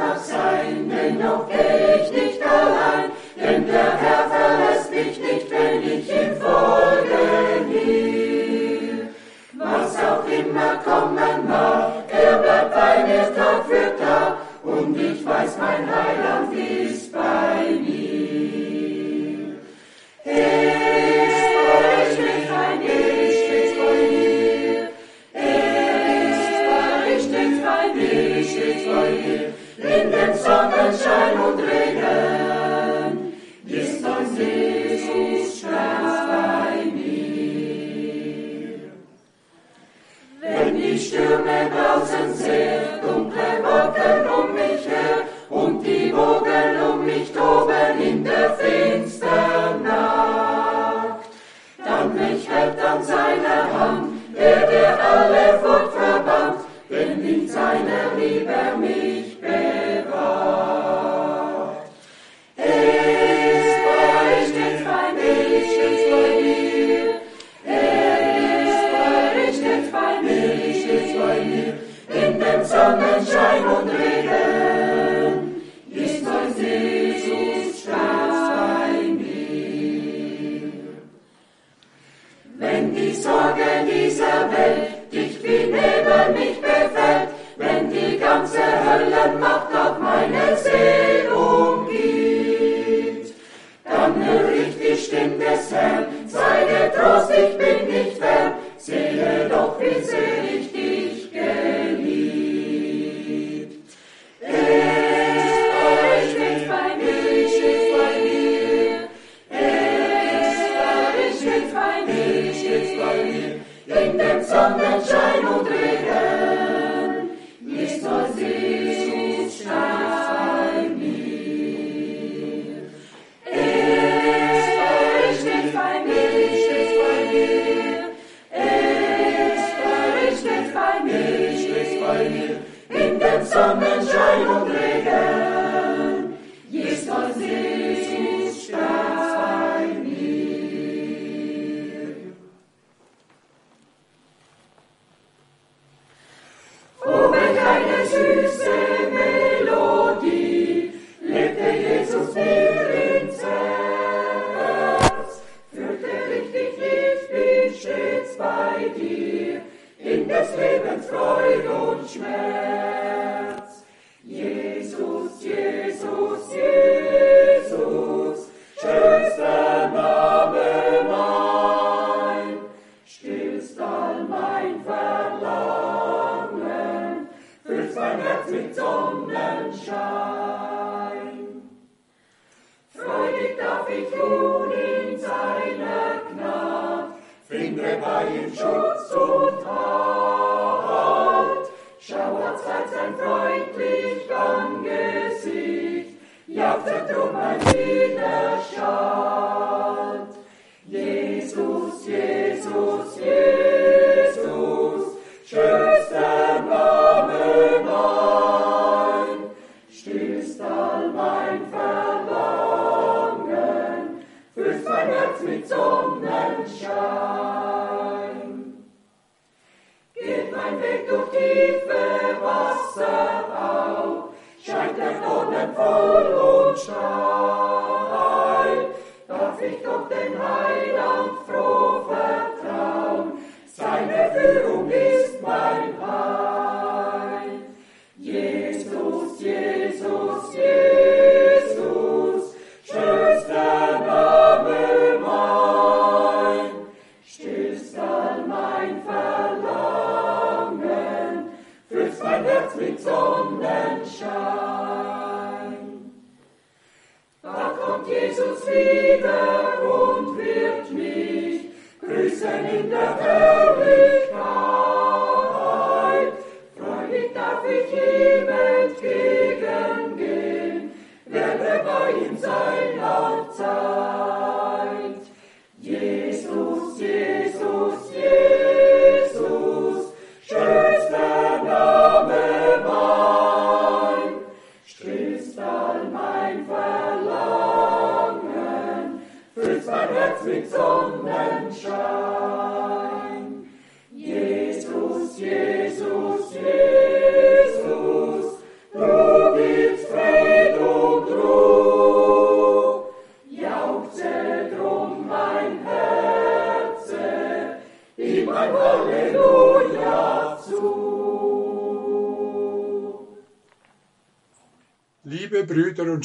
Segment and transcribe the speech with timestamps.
[0.00, 4.29] mag sein, dennoch geh ich nicht allein, denn der Herr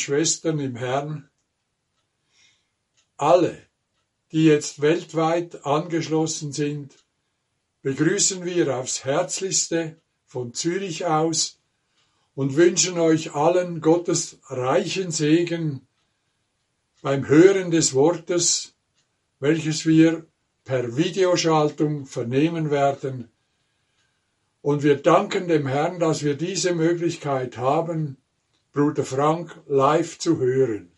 [0.05, 1.29] Schwestern im Herrn,
[3.17, 3.57] alle,
[4.31, 6.93] die jetzt weltweit angeschlossen sind,
[7.81, 11.59] begrüßen wir aufs Herzlichste von Zürich aus
[12.35, 15.87] und wünschen euch allen Gottes reichen Segen
[17.01, 18.75] beim Hören des Wortes,
[19.39, 20.27] welches wir
[20.65, 23.31] per Videoschaltung vernehmen werden.
[24.61, 28.17] Und wir danken dem Herrn, dass wir diese Möglichkeit haben,
[28.75, 30.91] Bruder Frank live zu hören.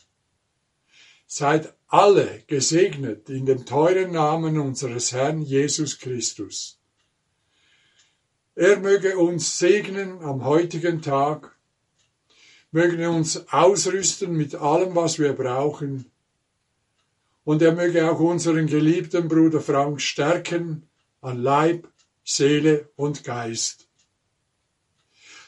[1.27, 6.79] Seid alle gesegnet in dem teuren Namen unseres Herrn Jesus Christus.
[8.55, 11.55] Er möge uns segnen am heutigen Tag,
[12.71, 16.09] möge uns ausrüsten mit allem, was wir brauchen,
[17.43, 20.89] und er möge auch unseren geliebten Bruder Frank stärken
[21.21, 21.87] an Leib,
[22.23, 23.87] Seele und Geist.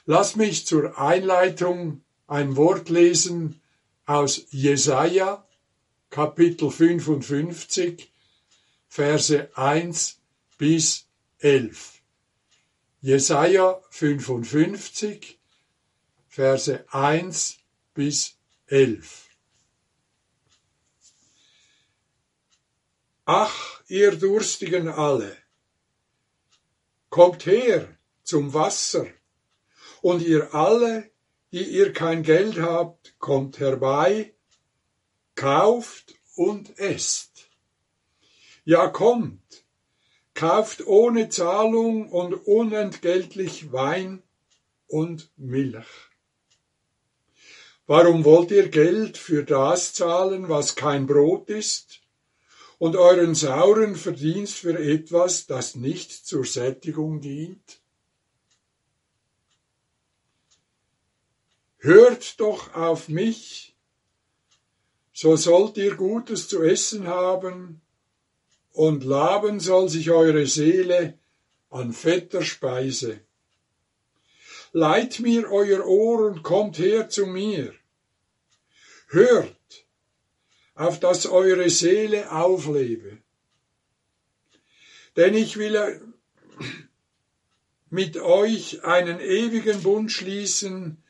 [0.05, 3.59] Lass mich zur Einleitung ein Wort lesen
[4.05, 5.47] aus Jesaja,
[6.11, 8.11] Kapitel 55,
[8.87, 10.19] Verse 1
[10.57, 11.07] bis
[11.39, 12.01] 11.
[13.01, 15.39] Jesaja 55,
[16.27, 17.57] Verse 1
[17.95, 18.37] bis
[18.67, 19.27] 11.
[23.25, 25.35] Ach, ihr Durstigen alle,
[27.09, 29.07] kommt her zum Wasser,
[30.01, 31.11] und ihr alle,
[31.51, 34.33] die ihr kein Geld habt, kommt herbei,
[35.35, 37.49] kauft und esst.
[38.65, 39.65] Ja, kommt,
[40.33, 44.21] kauft ohne Zahlung und unentgeltlich Wein
[44.87, 45.87] und Milch.
[47.87, 52.01] Warum wollt ihr Geld für das zahlen, was kein Brot ist,
[52.77, 57.81] und euren sauren Verdienst für etwas, das nicht zur Sättigung dient?
[61.79, 63.73] Hört doch auf mich,
[65.13, 67.81] so sollt ihr Gutes zu essen haben,
[68.71, 71.17] und laben soll sich eure Seele
[71.69, 73.21] an fetter Speise.
[74.71, 77.73] Leiht mir euer Ohr und kommt her zu mir.
[79.07, 79.85] Hört,
[80.75, 83.17] auf dass eure Seele auflebe.
[85.15, 86.13] Denn ich will
[87.89, 91.03] mit euch einen ewigen Bund schließen,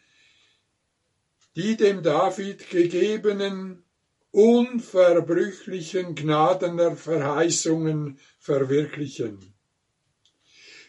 [1.55, 3.83] die dem David gegebenen
[4.31, 9.53] unverbrüchlichen Gnaden der Verheißungen verwirklichen.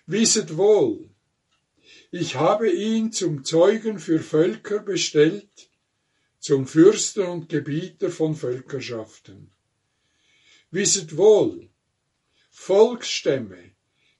[0.06, 1.08] Wisset wohl,
[2.10, 5.70] ich habe ihn zum Zeugen für Völker bestellt,
[6.38, 9.52] zum Fürsten und Gebieter von Völkerschaften.
[10.70, 11.68] Wisset wohl,
[12.50, 13.72] Volksstämme,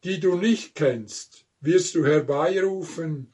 [0.05, 3.33] die du nicht kennst, wirst du herbeirufen,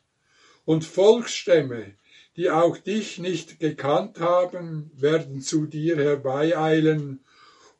[0.64, 1.94] und Volksstämme,
[2.36, 7.24] die auch dich nicht gekannt haben, werden zu dir herbeieilen,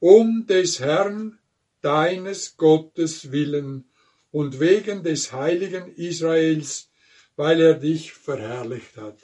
[0.00, 1.38] um des Herrn,
[1.82, 3.84] deines Gottes willen
[4.30, 6.88] und wegen des heiligen Israels,
[7.36, 9.18] weil er dich verherrlicht hat.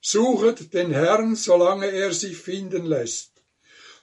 [0.00, 3.32] Suchet den Herrn, solange er sich finden lässt.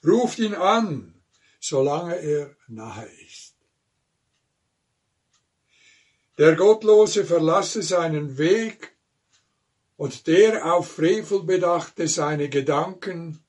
[0.04, 1.14] Ruft ihn an,
[1.60, 3.54] solange er nahe ist.
[6.42, 8.96] Der Gottlose verlasse seinen Weg
[9.96, 13.44] und der auf Frevel bedachte seine Gedanken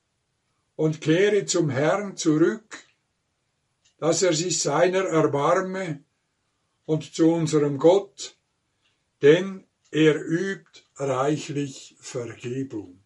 [0.75, 2.83] und kehre zum Herrn zurück,
[3.97, 6.03] dass er sich seiner erbarme
[6.85, 8.37] und zu unserem Gott,
[9.23, 13.03] denn er übt reichlich Vergebung.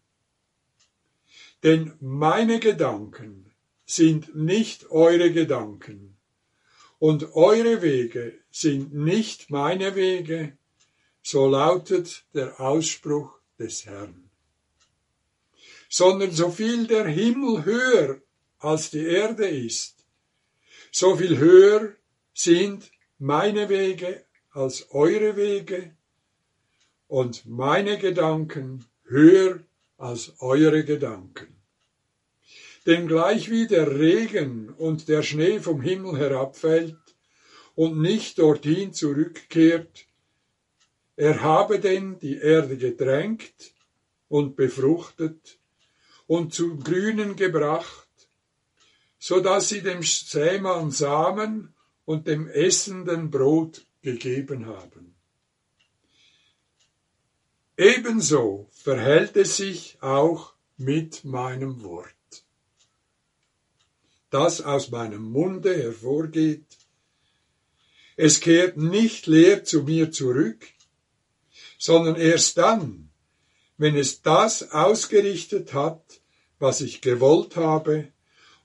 [1.62, 3.54] Denn meine Gedanken
[3.86, 6.17] sind nicht eure Gedanken
[6.98, 10.56] und eure Wege sind nicht meine Wege,
[11.22, 14.30] so lautet der Ausspruch des Herrn.
[15.88, 18.20] Sondern so viel der Himmel höher
[18.58, 20.04] als die Erde ist,
[20.90, 21.94] so viel höher
[22.34, 25.94] sind meine Wege als eure Wege
[27.06, 29.60] und meine Gedanken höher
[29.96, 31.57] als eure Gedanken.
[32.88, 36.96] Denn gleich wie der Regen und der Schnee vom Himmel herabfällt
[37.74, 40.06] und nicht dorthin zurückkehrt,
[41.14, 43.74] er habe denn die Erde gedrängt
[44.28, 45.58] und befruchtet
[46.26, 48.08] und zum Grünen gebracht,
[49.18, 51.74] so dass sie dem Sämann Samen
[52.06, 55.14] und dem Essenden Brot gegeben haben.
[57.76, 62.17] Ebenso verhält es sich auch mit meinem Wort
[64.30, 66.66] das aus meinem Munde hervorgeht.
[68.16, 70.66] Es kehrt nicht leer zu mir zurück,
[71.78, 73.10] sondern erst dann,
[73.76, 76.20] wenn es das ausgerichtet hat,
[76.58, 78.12] was ich gewollt habe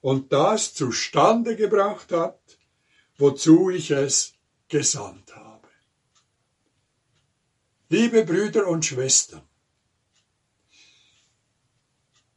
[0.02, 2.40] und das zustande gebracht hat,
[3.18, 4.34] wozu ich es
[4.68, 5.68] gesandt habe.
[7.90, 9.44] Liebe Brüder und Schwestern,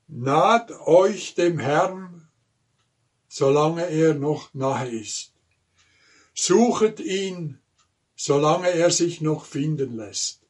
[0.07, 2.16] naht euch dem Herrn,
[3.39, 5.35] solange er noch nahe ist.
[6.33, 7.59] Suchet ihn,
[8.15, 10.41] solange er sich noch finden lässt.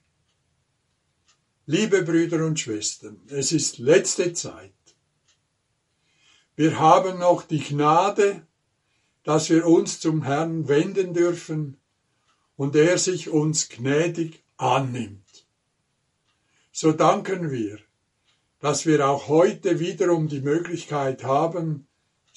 [1.66, 4.72] Liebe Brüder und Schwestern, es ist letzte Zeit.
[6.54, 8.46] Wir haben noch die Gnade,
[9.24, 11.78] dass wir uns zum Herrn wenden dürfen
[12.54, 15.48] und er sich uns gnädig annimmt.
[16.70, 17.80] So danken wir,
[18.60, 21.85] dass wir auch heute wiederum die Möglichkeit haben,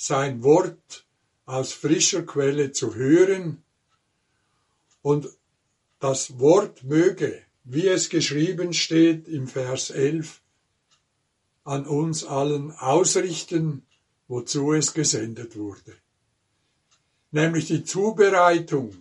[0.02, 1.06] sein Wort
[1.46, 3.62] aus frischer Quelle zu hören
[5.02, 5.28] und
[6.00, 10.40] das Wort möge, wie es geschrieben steht im Vers 11,
[11.66, 13.86] an uns allen ausrichten,
[14.30, 15.94] wozu es gesendet wurde.
[17.32, 18.96] Nämlich die Zubereitung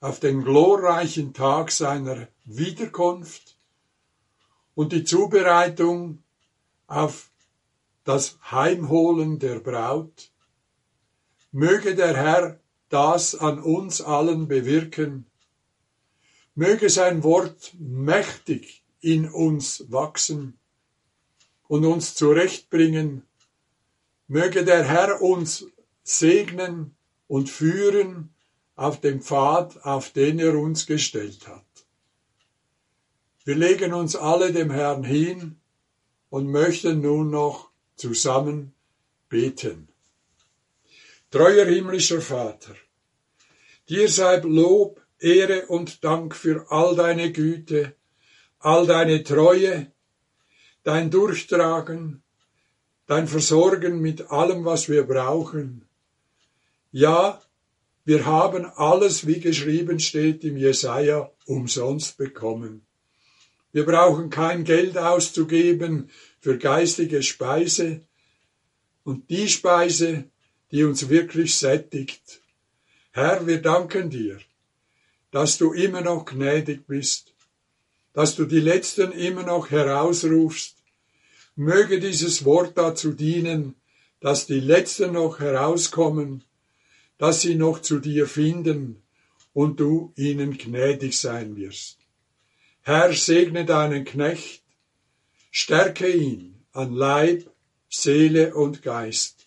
[0.00, 3.58] auf den glorreichen Tag seiner Wiederkunft
[4.74, 6.22] und die Zubereitung
[6.86, 7.30] auf
[8.04, 10.30] das Heimholen der Braut
[11.50, 15.26] Möge der Herr das an uns allen bewirken.
[16.54, 20.58] Möge sein Wort mächtig in uns wachsen
[21.68, 23.22] und uns zurechtbringen.
[24.26, 25.66] Möge der Herr uns
[26.02, 26.96] segnen
[27.28, 28.34] und führen
[28.74, 31.64] auf dem Pfad, auf den er uns gestellt hat.
[33.44, 35.58] Wir legen uns alle dem Herrn hin
[36.28, 38.74] und möchten nun noch zusammen
[39.28, 39.88] beten.
[41.30, 42.74] Treuer himmlischer Vater,
[43.86, 47.94] dir sei Lob, Ehre und Dank für all deine Güte,
[48.60, 49.92] all deine Treue,
[50.84, 52.22] dein Durchtragen,
[53.06, 55.86] dein Versorgen mit allem, was wir brauchen.
[56.92, 57.42] Ja,
[58.06, 62.86] wir haben alles, wie geschrieben steht im Jesaja, umsonst bekommen.
[63.70, 66.08] Wir brauchen kein Geld auszugeben
[66.40, 68.00] für geistige Speise.
[69.04, 70.30] Und die Speise,
[70.70, 72.40] die uns wirklich sättigt.
[73.12, 74.38] Herr, wir danken dir,
[75.30, 77.32] dass du immer noch gnädig bist,
[78.12, 80.76] dass du die Letzten immer noch herausrufst.
[81.56, 83.74] Möge dieses Wort dazu dienen,
[84.20, 86.44] dass die Letzten noch herauskommen,
[87.18, 89.02] dass sie noch zu dir finden
[89.52, 91.98] und du ihnen gnädig sein wirst.
[92.82, 94.62] Herr, segne deinen Knecht,
[95.50, 97.50] stärke ihn an Leib,
[97.88, 99.37] Seele und Geist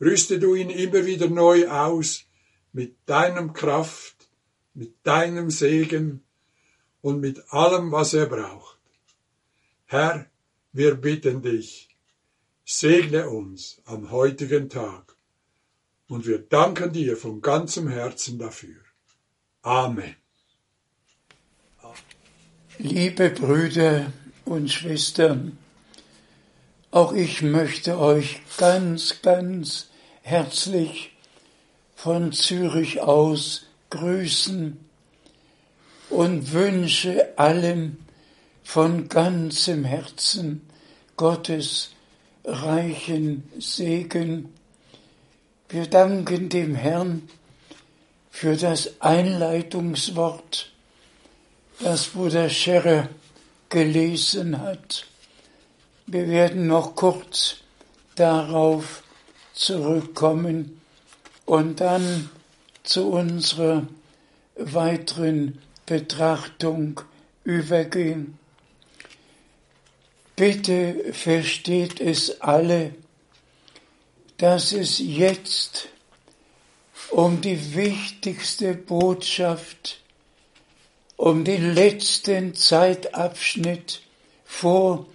[0.00, 2.24] Rüste du ihn immer wieder neu aus
[2.72, 4.28] mit deinem Kraft,
[4.74, 6.22] mit deinem Segen
[7.00, 8.78] und mit allem, was er braucht.
[9.86, 10.26] Herr,
[10.72, 11.96] wir bitten dich,
[12.64, 15.16] segne uns am heutigen Tag
[16.08, 18.80] und wir danken dir von ganzem Herzen dafür.
[19.62, 20.16] Amen.
[22.78, 24.12] Liebe Brüder
[24.44, 25.56] und Schwestern,
[26.96, 29.88] auch ich möchte euch ganz, ganz
[30.22, 31.12] herzlich
[31.94, 34.78] von Zürich aus grüßen
[36.08, 37.98] und wünsche allen
[38.64, 40.62] von ganzem Herzen
[41.18, 41.90] Gottes
[42.46, 44.54] reichen Segen.
[45.68, 47.28] Wir danken dem Herrn
[48.30, 50.72] für das Einleitungswort,
[51.78, 53.10] das Bruder Scherer
[53.68, 55.04] gelesen hat.
[56.08, 57.56] Wir werden noch kurz
[58.14, 59.02] darauf
[59.54, 60.80] zurückkommen
[61.46, 62.30] und dann
[62.84, 63.88] zu unserer
[64.54, 67.00] weiteren Betrachtung
[67.42, 68.38] übergehen.
[70.36, 72.94] Bitte versteht es alle,
[74.36, 75.88] dass es jetzt
[77.10, 80.00] um die wichtigste Botschaft,
[81.16, 84.02] um den letzten Zeitabschnitt
[84.44, 85.06] vor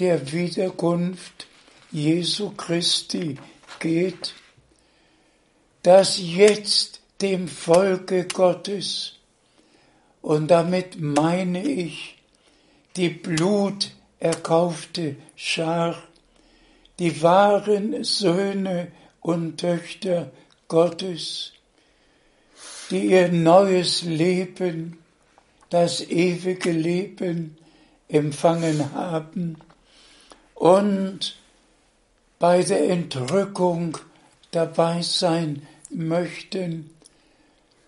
[0.00, 1.46] der Wiederkunft
[1.92, 3.36] Jesu Christi
[3.78, 4.32] geht,
[5.82, 9.16] dass jetzt dem Volke Gottes,
[10.22, 12.16] und damit meine ich
[12.96, 16.02] die bluterkaufte Schar,
[16.98, 18.90] die wahren Söhne
[19.20, 20.32] und Töchter
[20.68, 21.52] Gottes,
[22.90, 24.98] die ihr neues Leben,
[25.68, 27.58] das ewige Leben
[28.08, 29.58] empfangen haben,
[30.60, 31.36] und
[32.38, 33.98] bei der Entrückung
[34.52, 36.90] dabei sein möchten,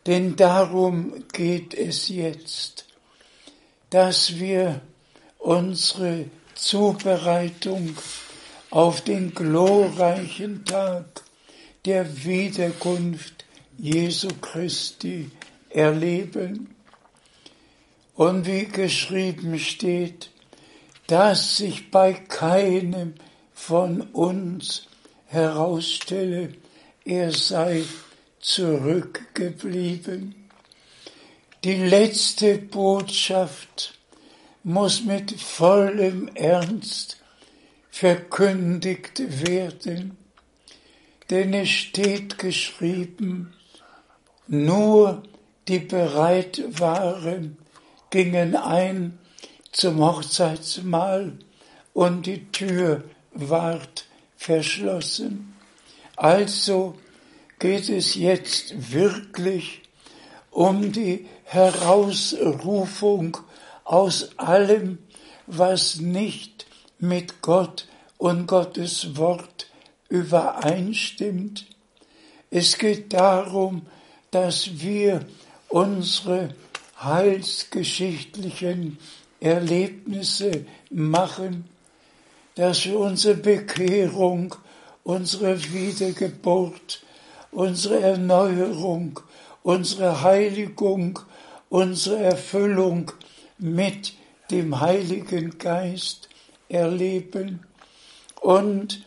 [0.07, 2.87] denn darum geht es jetzt.
[3.93, 4.81] dass wir
[5.39, 6.25] unsere
[6.55, 7.95] Zubereitung
[8.71, 11.05] auf den glorreichen Tag
[11.85, 13.45] der Wiederkunft
[13.77, 15.31] Jesu Christi
[15.69, 16.75] erleben.
[18.15, 20.31] Und wie geschrieben steht,
[21.13, 23.13] dass sich bei keinem
[23.53, 24.87] von uns
[25.27, 26.55] herausstelle,
[27.05, 27.85] er sei
[28.41, 30.35] zurückgeblieben.
[31.65, 33.99] Die letzte Botschaft
[34.63, 37.19] muss mit vollem Ernst
[37.91, 40.17] verkündigt werden,
[41.29, 43.53] denn es steht geschrieben,
[44.49, 45.25] nur
[45.69, 47.59] die bereit waren,
[48.09, 49.19] gingen ein
[49.73, 51.33] zum Hochzeitsmahl
[51.95, 54.05] und die Tür ward
[54.37, 55.55] verschlossen.
[56.17, 56.99] Also
[57.59, 59.83] geht es jetzt wirklich
[60.51, 63.39] um die Herausrufung
[63.85, 64.99] aus allem,
[65.47, 66.67] was nicht
[66.99, 67.89] mit Gott
[68.19, 69.67] und Gottes Wort
[70.09, 71.67] übereinstimmt.
[72.51, 73.87] Es geht darum,
[74.31, 75.25] dass wir
[75.69, 76.55] unsere
[77.03, 78.99] heilsgeschichtlichen
[79.43, 81.65] Erlebnisse machen,
[82.55, 84.55] dass wir unsere Bekehrung,
[85.03, 87.03] unsere Wiedergeburt,
[87.51, 89.19] unsere Erneuerung,
[89.63, 91.19] unsere Heiligung,
[91.69, 93.11] unsere Erfüllung
[93.59, 94.15] mit
[94.51, 96.29] dem Heiligen Geist
[96.69, 97.67] erleben
[98.41, 99.05] und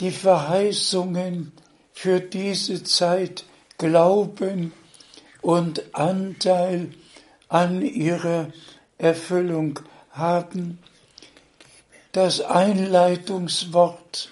[0.00, 1.52] die Verheißungen
[1.92, 3.44] für diese Zeit
[3.76, 4.72] glauben
[5.42, 6.92] und Anteil
[7.48, 8.48] an ihrer
[9.00, 9.80] Erfüllung
[10.12, 10.78] haben.
[12.12, 14.30] Das Einleitungswort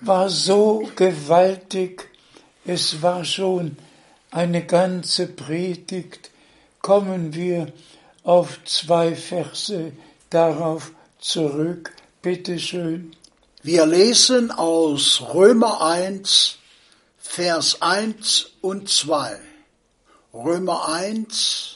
[0.00, 2.08] war so gewaltig,
[2.64, 3.76] es war schon
[4.30, 6.30] eine ganze Predigt.
[6.80, 7.72] Kommen wir
[8.22, 9.92] auf zwei Verse
[10.30, 11.92] darauf zurück.
[12.22, 13.14] Bitte schön.
[13.62, 16.58] Wir lesen aus Römer 1,
[17.18, 19.38] Vers 1 und 2.
[20.32, 21.75] Römer 1,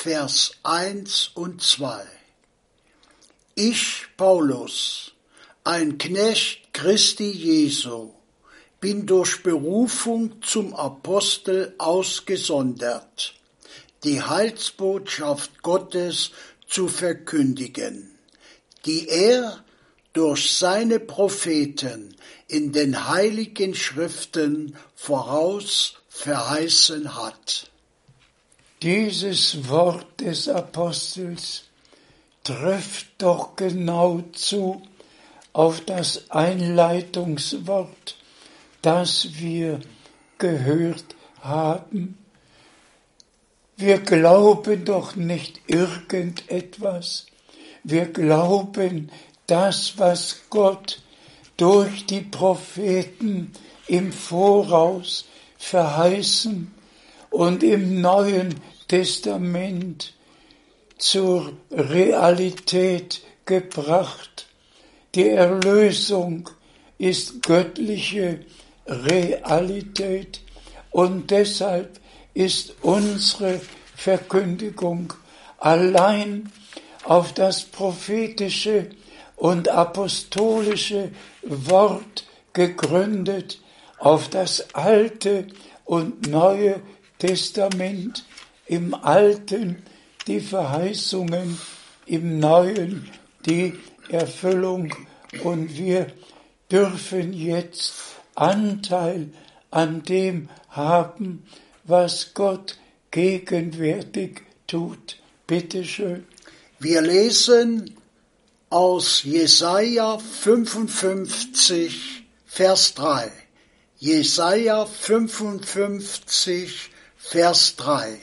[0.00, 2.06] Vers 1 und 2.
[3.56, 5.10] Ich, Paulus,
[5.64, 8.12] ein Knecht Christi Jesu,
[8.80, 13.34] bin durch Berufung zum Apostel ausgesondert,
[14.04, 16.30] die Heilsbotschaft Gottes
[16.68, 18.16] zu verkündigen,
[18.86, 19.64] die er
[20.12, 22.14] durch seine Propheten
[22.46, 27.68] in den heiligen Schriften voraus verheißen hat.
[28.82, 31.64] Dieses Wort des Apostels
[32.44, 34.82] trifft doch genau zu
[35.52, 38.16] auf das Einleitungswort,
[38.80, 39.80] das wir
[40.38, 42.18] gehört haben.
[43.76, 47.26] Wir glauben doch nicht irgendetwas.
[47.82, 49.10] Wir glauben
[49.48, 51.02] das, was Gott
[51.56, 53.52] durch die Propheten
[53.88, 55.24] im Voraus
[55.58, 56.77] verheißen
[57.30, 58.54] und im Neuen
[58.88, 60.14] Testament
[60.98, 64.46] zur Realität gebracht.
[65.14, 66.50] Die Erlösung
[66.98, 68.40] ist göttliche
[68.86, 70.40] Realität
[70.90, 72.00] und deshalb
[72.34, 73.60] ist unsere
[73.94, 75.12] Verkündigung
[75.58, 76.52] allein
[77.04, 78.90] auf das prophetische
[79.36, 81.10] und apostolische
[81.42, 83.60] Wort gegründet,
[83.98, 85.46] auf das alte
[85.84, 86.80] und neue
[87.18, 88.24] Testament,
[88.66, 89.82] im alten
[90.26, 91.58] die Verheißungen,
[92.06, 93.08] im neuen
[93.46, 93.74] die
[94.08, 94.94] Erfüllung
[95.42, 96.06] und wir
[96.70, 97.94] dürfen jetzt
[98.34, 99.30] Anteil
[99.70, 101.44] an dem haben,
[101.84, 102.78] was Gott
[103.10, 105.18] gegenwärtig tut.
[105.46, 106.26] Bitte schön.
[106.78, 107.96] Wir lesen
[108.70, 113.32] aus Jesaja 55, Vers 3.
[113.98, 116.90] Jesaja 55,
[117.30, 118.18] Vers 3.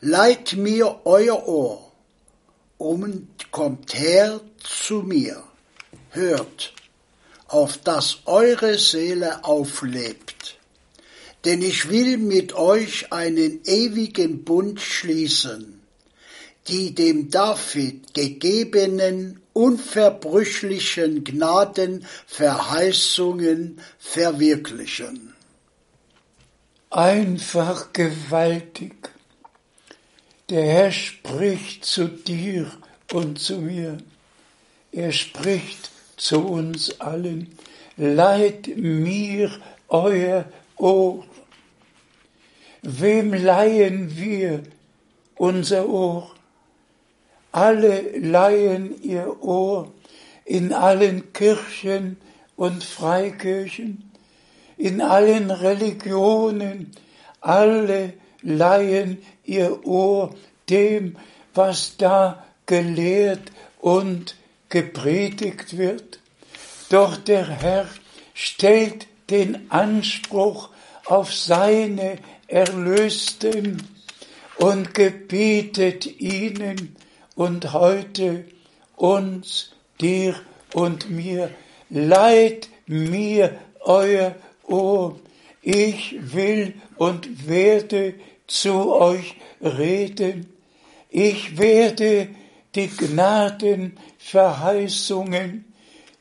[0.00, 1.92] Leiht mir euer Ohr
[2.78, 5.42] und kommt her zu mir.
[6.10, 6.72] Hört,
[7.48, 10.58] auf dass eure Seele auflebt.
[11.44, 15.80] Denn ich will mit euch einen ewigen Bund schließen
[16.68, 25.29] die dem David gegebenen unverbrüchlichen Gnadenverheißungen verwirklichen.
[26.90, 29.10] Einfach gewaltig.
[30.48, 32.70] Der Herr spricht zu dir
[33.12, 33.98] und zu mir.
[34.92, 37.56] Er spricht zu uns allen.
[37.96, 39.50] Leiht mir
[39.88, 40.44] euer
[40.76, 41.24] Ohr.
[42.82, 44.62] Wem leihen wir
[45.36, 46.34] unser Ohr?
[47.52, 49.92] alle leihen ihr Ohr
[50.44, 52.16] in allen Kirchen
[52.56, 54.09] und Freikirchen,
[54.80, 56.90] in allen Religionen,
[57.42, 60.34] alle leihen ihr Ohr
[60.70, 61.16] dem,
[61.52, 64.36] was da gelehrt und
[64.70, 66.20] gepredigt wird.
[66.88, 67.88] Doch der Herr
[68.32, 70.70] stellt den Anspruch
[71.04, 72.16] auf seine
[72.46, 73.86] Erlösten
[74.56, 76.96] und gebietet ihnen
[77.34, 78.46] und heute
[78.96, 80.34] uns, dir
[80.72, 81.50] und mir,
[81.90, 84.34] leid mir euer
[84.70, 85.18] Ohr,
[85.62, 88.14] ich will und werde
[88.46, 90.46] zu euch reden,
[91.10, 92.28] ich werde
[92.74, 95.64] die Gnadenverheißungen,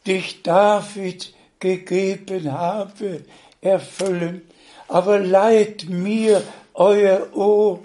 [0.06, 3.24] die ich David gegeben habe,
[3.62, 4.42] erfüllen.
[4.88, 6.42] Aber leiht mir
[6.74, 7.82] euer Ohr.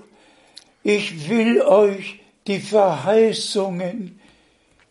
[0.83, 4.19] Ich will euch die Verheißungen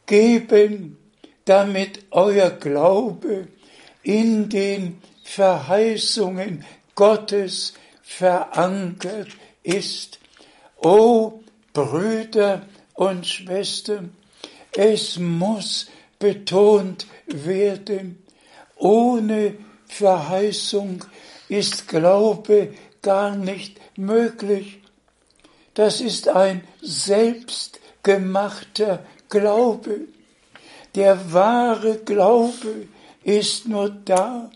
[0.05, 0.97] geben,
[1.45, 3.47] damit euer Glaube
[4.03, 9.29] in den Verheißungen Gottes verankert
[9.63, 10.19] ist.
[10.77, 11.39] O
[11.73, 12.61] Brüder
[12.93, 14.15] und Schwestern,
[14.75, 15.87] es muss
[16.19, 18.21] betont werden,
[18.75, 19.55] ohne
[19.87, 21.05] Verheißung
[21.49, 24.79] ist Glaube gar nicht möglich.
[25.73, 30.01] Das ist ein selbstgemachter Glaube.
[30.95, 32.87] Der wahre Glaube
[33.23, 34.51] ist nur da,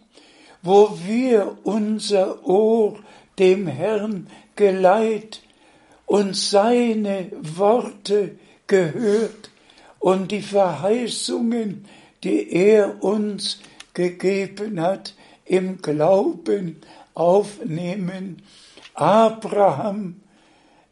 [0.68, 3.00] wo wir unser Ohr
[3.40, 4.28] dem Herrn
[4.58, 5.42] geleit
[6.06, 9.50] und seine Worte gehört
[10.00, 11.86] und die Verheißungen,
[12.22, 13.62] die er uns
[13.94, 15.14] gegeben hat,
[15.46, 16.82] im Glauben
[17.14, 18.42] aufnehmen.
[18.94, 20.20] Abraham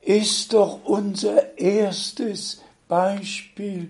[0.01, 3.89] ist doch unser erstes Beispiel.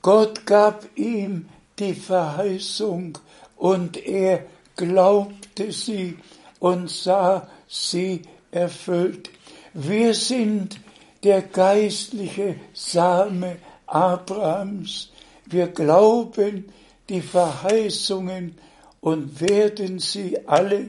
[0.00, 3.18] Gott gab ihm die Verheißung
[3.58, 6.16] und er glaubte sie
[6.58, 9.30] und sah sie erfüllt.
[9.72, 10.78] Wir sind
[11.22, 13.56] der geistliche Same
[13.86, 15.10] Abrahams.
[15.46, 16.72] Wir glauben
[17.08, 18.56] die Verheißungen
[19.00, 20.88] und werden sie alle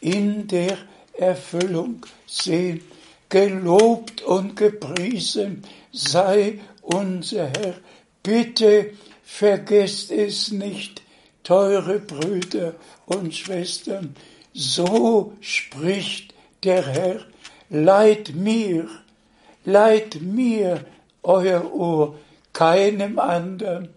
[0.00, 0.76] in der
[1.12, 2.82] Erfüllung sehen.
[3.28, 7.74] Gelobt und gepriesen sei unser Herr.
[8.22, 11.02] Bitte vergesst es nicht,
[11.44, 12.74] teure Brüder
[13.06, 14.16] und Schwestern.
[14.52, 17.20] So spricht der Herr
[17.70, 18.88] Leid mir,
[19.64, 20.84] leid mir
[21.22, 22.18] euer Ohr,
[22.52, 23.88] keinem anderen.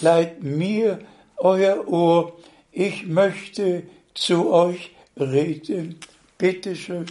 [0.00, 0.98] Leid mir
[1.36, 2.36] euer Ohr,
[2.72, 6.00] ich möchte zu euch reden.
[6.38, 7.06] Bitte schön.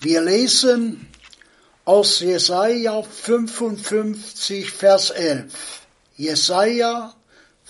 [0.00, 1.06] Wir lesen
[1.84, 5.82] aus Jesaja 55, Vers 11.
[6.16, 7.14] Jesaja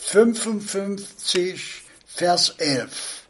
[0.04, 3.26] 55, Vers 11.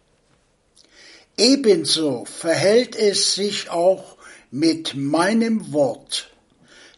[1.37, 4.17] Ebenso verhält es sich auch
[4.51, 6.31] mit meinem Wort,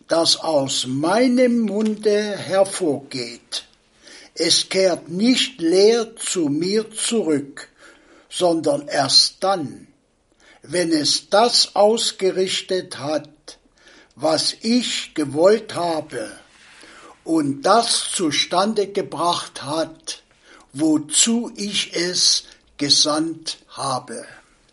[0.08, 3.64] das aus meinem Munde hervorgeht.
[4.34, 7.68] Es kehrt nicht leer zu mir zurück,
[8.30, 9.88] sondern erst dann,
[10.62, 13.58] wenn es das ausgerichtet hat,
[14.14, 16.30] was ich gewollt habe
[17.24, 20.22] und das zustande gebracht hat,
[20.72, 22.44] wozu ich es
[22.76, 24.24] gesandt habe.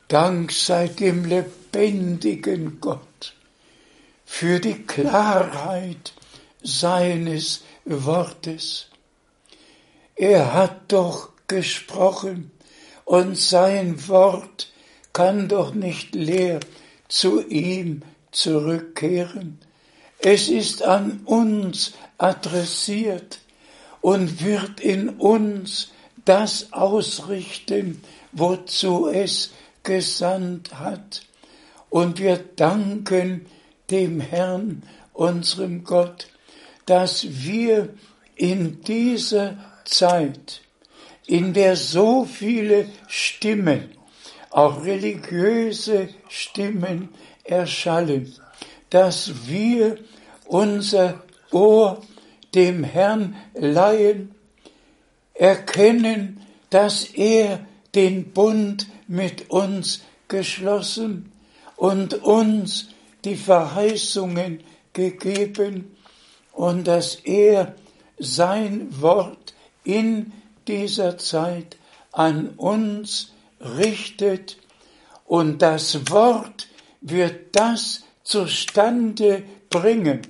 [0.08, 3.34] Dank sei dem lebendigen Gott
[4.26, 6.14] für die Klarheit
[6.62, 8.88] seines Wortes.
[10.16, 12.52] Er hat doch gesprochen
[13.06, 14.72] und sein Wort
[15.14, 16.60] kann doch nicht leer
[17.08, 19.60] zu ihm zurückkehren.
[20.24, 23.40] Es ist an uns adressiert
[24.02, 25.92] und wird in uns
[26.26, 31.24] das ausrichten, wozu es gesandt hat.
[31.90, 33.48] Und wir danken
[33.90, 36.28] dem Herrn, unserem Gott,
[36.86, 37.90] dass wir
[38.36, 40.62] in dieser Zeit,
[41.26, 43.90] in der so viele Stimmen,
[44.52, 47.10] auch religiöse Stimmen
[47.44, 48.34] erschallen,
[48.90, 49.98] dass wir
[50.52, 52.02] unser Ohr
[52.54, 54.36] dem Herrn leihen,
[55.34, 61.32] erkennen, dass er den Bund mit uns geschlossen
[61.78, 62.90] und uns
[63.24, 64.62] die Verheißungen
[64.92, 65.96] gegeben
[66.52, 67.76] und dass er
[68.20, 69.54] sein Wort
[69.86, 70.34] in
[70.68, 71.78] dieser Zeit
[72.12, 74.58] an uns richtet
[75.26, 76.68] und das Wort
[77.00, 80.22] wird das zustande bringen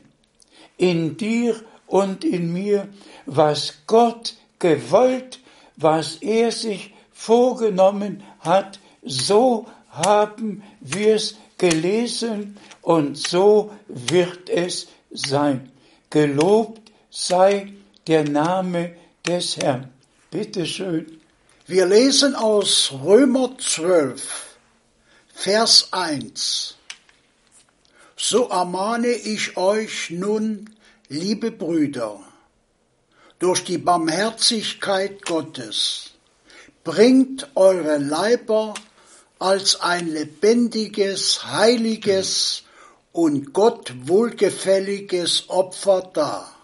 [0.81, 2.87] in dir und in mir,
[3.27, 5.39] was Gott gewollt,
[5.77, 15.71] was er sich vorgenommen hat, so haben wir es gelesen und so wird es sein.
[16.09, 17.73] Gelobt sei
[18.07, 18.95] der Name
[19.27, 19.93] des Herrn.
[20.31, 21.19] Bitte schön.
[21.67, 24.57] Wir lesen aus Römer 12,
[25.35, 26.75] Vers 1.
[28.23, 30.69] So ermahne ich euch nun,
[31.09, 32.19] liebe Brüder,
[33.39, 36.11] durch die Barmherzigkeit Gottes,
[36.83, 38.75] bringt eure Leiber
[39.39, 42.61] als ein lebendiges, heiliges
[43.11, 46.55] und Gott wohlgefälliges Opfer dar.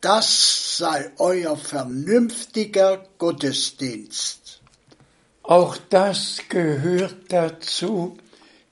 [0.00, 4.60] Das sei euer vernünftiger Gottesdienst.
[5.44, 8.18] Auch das gehört dazu,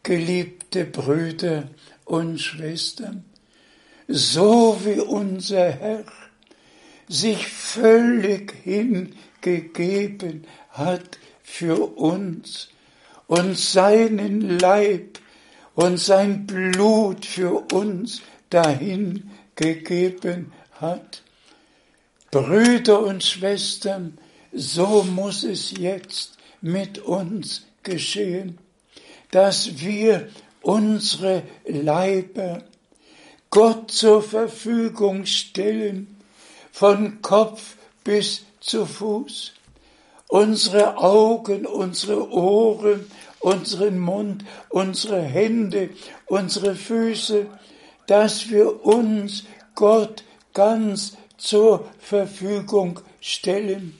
[0.05, 1.69] geliebte Brüder
[2.05, 3.25] und Schwestern,
[4.07, 6.05] so wie unser Herr
[7.09, 12.69] sich völlig hingegeben hat für uns
[13.27, 15.19] und seinen Leib
[15.75, 21.23] und sein Blut für uns dahin gegeben hat.
[22.31, 24.19] Brüder und Schwestern,
[24.53, 28.59] so muss es jetzt mit uns geschehen,
[29.35, 30.29] dass wir
[30.63, 32.63] unsere Leiber
[33.51, 36.21] Gott zur Verfügung stellen,
[36.71, 39.55] von Kopf bis zu Fuß,
[40.29, 45.91] unsere Augen, unsere Ohren, unseren Mund, unsere Hände,
[46.27, 47.47] unsere Füße,
[48.07, 49.45] dass wir uns
[49.75, 53.99] Gott ganz zur Verfügung stellen.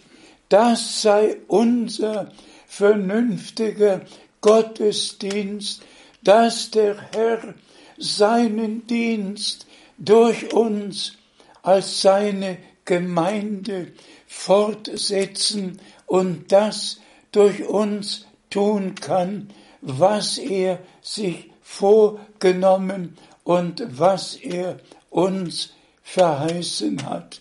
[0.49, 2.31] Das sei unser
[2.69, 4.03] vernünftiger
[4.45, 5.81] Gottesdienst,
[6.23, 7.55] dass der Herr
[7.97, 11.15] seinen Dienst durch uns
[11.63, 13.93] als seine Gemeinde
[14.27, 17.01] fortsetzen und das
[17.33, 19.49] durch uns tun kann,
[19.81, 24.79] was er sich vorgenommen und was er
[25.09, 27.41] uns verheißen hat.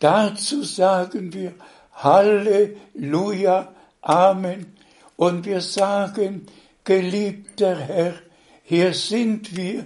[0.00, 1.54] Dazu sagen wir
[1.94, 4.79] Halleluja, Amen.
[5.20, 6.46] Und wir sagen,
[6.82, 8.14] geliebter Herr,
[8.62, 9.84] hier sind wir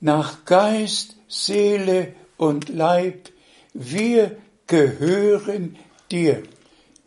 [0.00, 3.28] nach Geist, Seele und Leib.
[3.74, 5.76] Wir gehören
[6.10, 6.44] dir.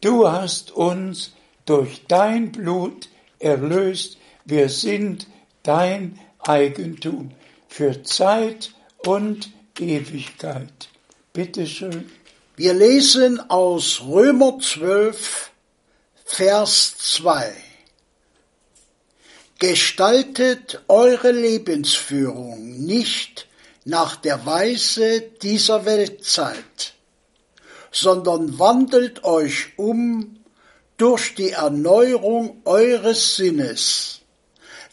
[0.02, 1.32] Du hast uns
[1.66, 4.20] durch dein Blut erlöst.
[4.46, 5.26] Wir sind
[5.64, 7.32] dein Eigentum
[7.68, 9.50] für Zeit und
[9.80, 10.90] Ewigkeit.
[11.34, 12.06] Bitte schön.
[12.56, 15.51] Wir lesen aus Römer 12,
[16.34, 17.54] Vers 2.
[19.60, 23.48] Gestaltet eure Lebensführung nicht
[23.84, 26.94] nach der Weise dieser Weltzeit,
[27.92, 30.40] sondern wandelt euch um
[30.96, 34.22] durch die Erneuerung eures Sinnes,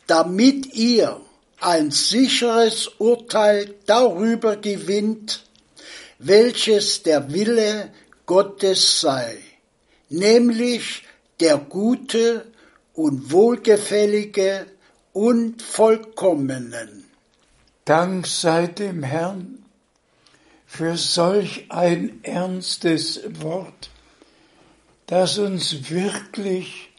[0.09, 1.21] damit ihr
[1.61, 5.45] ein sicheres Urteil darüber gewinnt,
[6.19, 7.93] welches der Wille
[8.27, 9.39] Gottes sei,
[10.09, 11.05] nämlich
[11.41, 12.47] der gute
[12.95, 14.67] und wohlgefällige
[15.13, 17.05] und vollkommenen.
[17.85, 19.65] Dank sei dem Herrn
[20.67, 23.91] für solch ein ernstes Wort,
[25.07, 26.91] das uns wirklich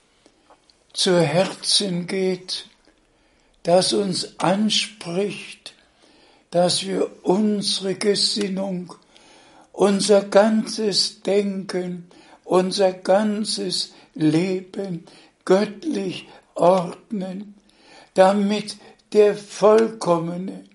[0.93, 2.69] zu Herzen geht
[3.63, 5.73] das uns anspricht,
[6.51, 8.93] dass wir unsere Gesinnung,
[9.71, 12.09] unser ganzes Denken,
[12.43, 15.05] unser ganzes Leben
[15.45, 17.55] göttlich ordnen,
[18.13, 18.77] damit
[19.13, 20.65] der vollkommene,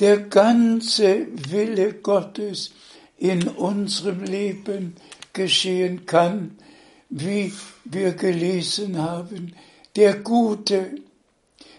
[0.00, 2.72] der ganze Wille Gottes
[3.16, 4.96] in unserem Leben
[5.32, 6.58] geschehen kann,
[7.08, 7.52] wie
[7.84, 9.54] wir gelesen haben,
[9.96, 10.96] der gute,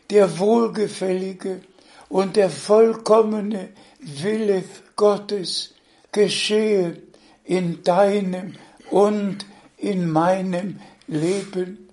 [0.09, 1.61] der wohlgefällige
[2.09, 4.63] und der vollkommene Wille
[4.95, 5.75] Gottes
[6.11, 6.97] geschehe
[7.43, 8.55] in deinem
[8.89, 9.45] und
[9.79, 11.89] in meinem Leben,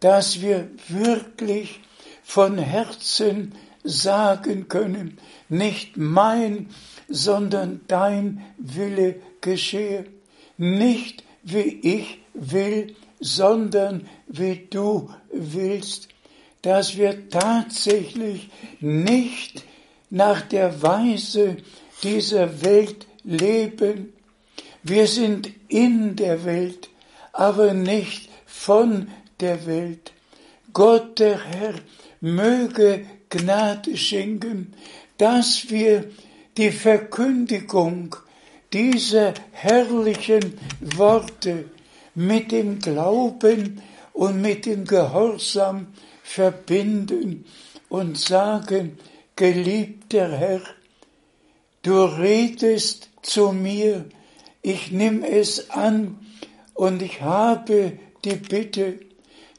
[0.00, 1.80] dass wir wirklich
[2.22, 3.52] von Herzen
[3.84, 6.68] sagen können, nicht mein,
[7.08, 10.04] sondern dein Wille geschehe,
[10.56, 16.08] nicht wie ich will, sondern wie du willst.
[16.62, 19.64] Dass wir tatsächlich nicht
[20.10, 21.56] nach der Weise
[22.02, 24.12] dieser Welt leben.
[24.82, 26.87] Wir sind in der Welt,
[27.38, 29.06] aber nicht von
[29.38, 30.12] der Welt.
[30.72, 31.74] Gott der Herr
[32.20, 34.74] möge Gnade schenken,
[35.18, 36.10] dass wir
[36.56, 38.16] die Verkündigung
[38.72, 41.66] dieser herrlichen Worte
[42.16, 45.86] mit dem Glauben und mit dem Gehorsam
[46.24, 47.44] verbinden
[47.88, 48.98] und sagen,
[49.36, 50.62] geliebter Herr,
[51.82, 54.06] du redest zu mir,
[54.60, 56.18] ich nimm es an
[56.78, 59.00] und ich habe die Bitte,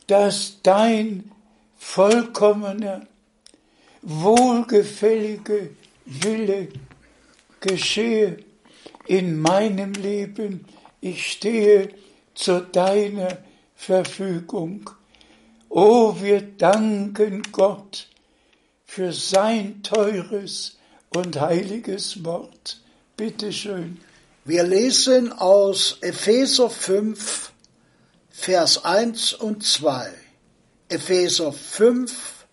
[0.07, 1.29] dass dein
[1.77, 3.07] vollkommener,
[4.01, 5.71] wohlgefällige
[6.05, 6.69] Wille
[7.59, 8.37] geschehe
[9.05, 10.63] in meinem Leben.
[11.01, 11.89] Ich stehe
[12.35, 13.39] zu deiner
[13.75, 14.89] Verfügung.
[15.67, 18.07] Oh, wir danken Gott
[18.85, 20.77] für sein teures
[21.09, 22.79] und heiliges Wort.
[23.17, 23.97] Bitte schön.
[24.49, 27.51] Wir lesen aus Epheser 5,
[28.31, 30.11] Vers 1 und 2.
[30.87, 32.47] Epheser 5,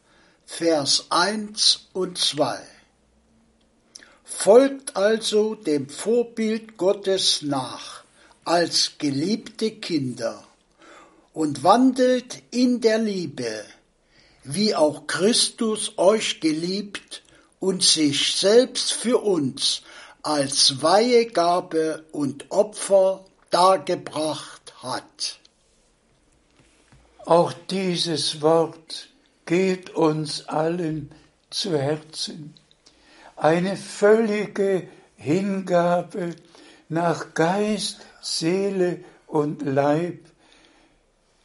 [0.45, 2.59] Vers 1 und 2.
[4.25, 8.05] Folgt also dem Vorbild Gottes nach
[8.45, 10.47] als geliebte Kinder
[11.33, 13.65] und wandelt in der Liebe,
[14.45, 17.23] wie auch Christus euch geliebt
[17.59, 19.81] und sich selbst für uns
[20.27, 25.39] als Weihegabe und Opfer dargebracht hat.
[27.25, 29.11] Auch dieses Wort
[29.45, 31.13] geht uns allen
[31.51, 32.55] zu Herzen.
[33.37, 36.35] Eine völlige Hingabe
[36.89, 40.19] nach Geist, Seele und Leib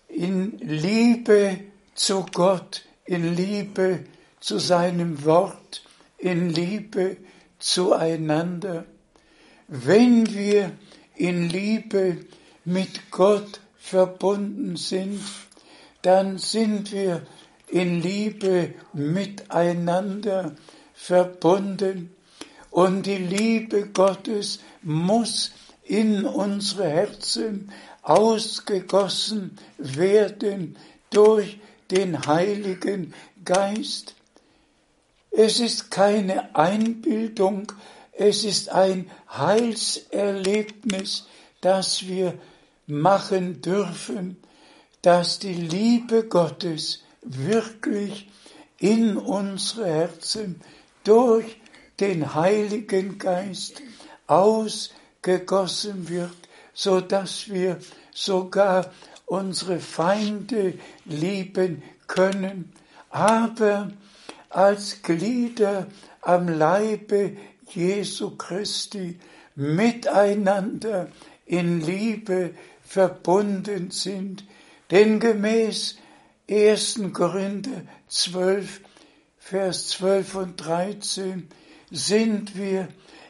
[0.08, 1.60] in Liebe
[1.94, 4.06] zu Gott, in Liebe
[4.40, 5.84] zu seinem Wort,
[6.18, 7.18] in Liebe
[7.62, 8.86] zueinander.
[9.68, 10.72] Wenn wir
[11.16, 12.18] in Liebe
[12.66, 15.22] mit Gott verbunden sind,
[16.02, 17.26] dann sind wir
[17.68, 20.56] in Liebe miteinander
[20.94, 22.14] verbunden
[22.70, 25.52] und die Liebe Gottes muss
[25.84, 27.72] in unsere Herzen
[28.02, 30.78] ausgegossen werden
[31.10, 31.60] durch
[31.92, 34.16] den Heiligen Geist.
[35.32, 37.72] Es ist keine Einbildung,
[38.12, 41.26] es ist ein Heilserlebnis,
[41.62, 42.34] das wir
[42.86, 44.36] machen dürfen,
[45.02, 48.30] dass die Liebe Gottes wirklich
[48.78, 50.60] in unsere Herzen
[51.04, 51.58] durch
[52.00, 53.82] den Heiligen Geist
[54.28, 56.36] ausgegossen wird,
[56.74, 57.80] so dass wir
[58.14, 58.92] sogar
[59.26, 60.74] unsere Feinde
[61.06, 62.74] lieben können,
[63.10, 63.92] aber
[64.52, 65.88] als Glieder
[66.22, 67.38] am Leibe
[67.70, 69.20] Jesu Christi
[69.56, 71.08] miteinander
[71.46, 74.44] in Liebe verbunden sind.
[74.92, 75.98] Denn gemäß
[76.50, 77.02] 1.
[77.14, 78.82] Korinther 12,
[79.38, 81.48] Vers 12 und 13
[81.90, 82.88] sind wir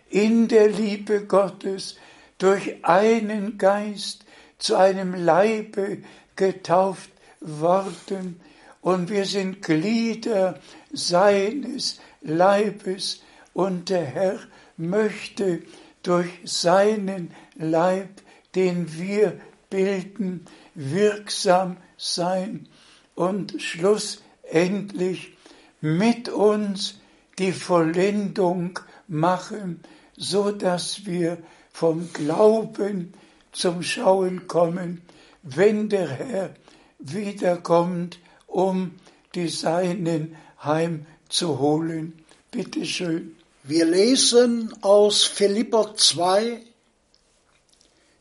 [0.10, 1.96] in der Liebe Gottes
[2.38, 4.26] durch einen Geist
[4.58, 6.00] zu einem Leibe
[6.36, 8.40] getauft worden
[8.82, 10.60] und wir sind Glieder
[10.92, 13.22] seines Leibes.
[13.54, 14.40] Und der Herr
[14.78, 15.62] möchte
[16.04, 18.22] durch seinen Leib,
[18.56, 19.40] den wir
[19.70, 22.68] bilden, wirksam sein
[23.14, 25.38] und schlussendlich
[25.82, 27.00] mit uns
[27.40, 29.82] die Vollendung machen,
[30.16, 31.38] so dass wir
[31.72, 33.14] vom Glauben
[33.52, 35.02] zum Schauen kommen,
[35.44, 36.54] wenn der Herr
[37.00, 38.20] wiederkommt,
[38.52, 39.00] um
[39.34, 42.24] die Seinen heimzuholen.
[42.52, 43.36] Bitte schön.
[43.64, 46.62] Wir lesen aus Philipper 2,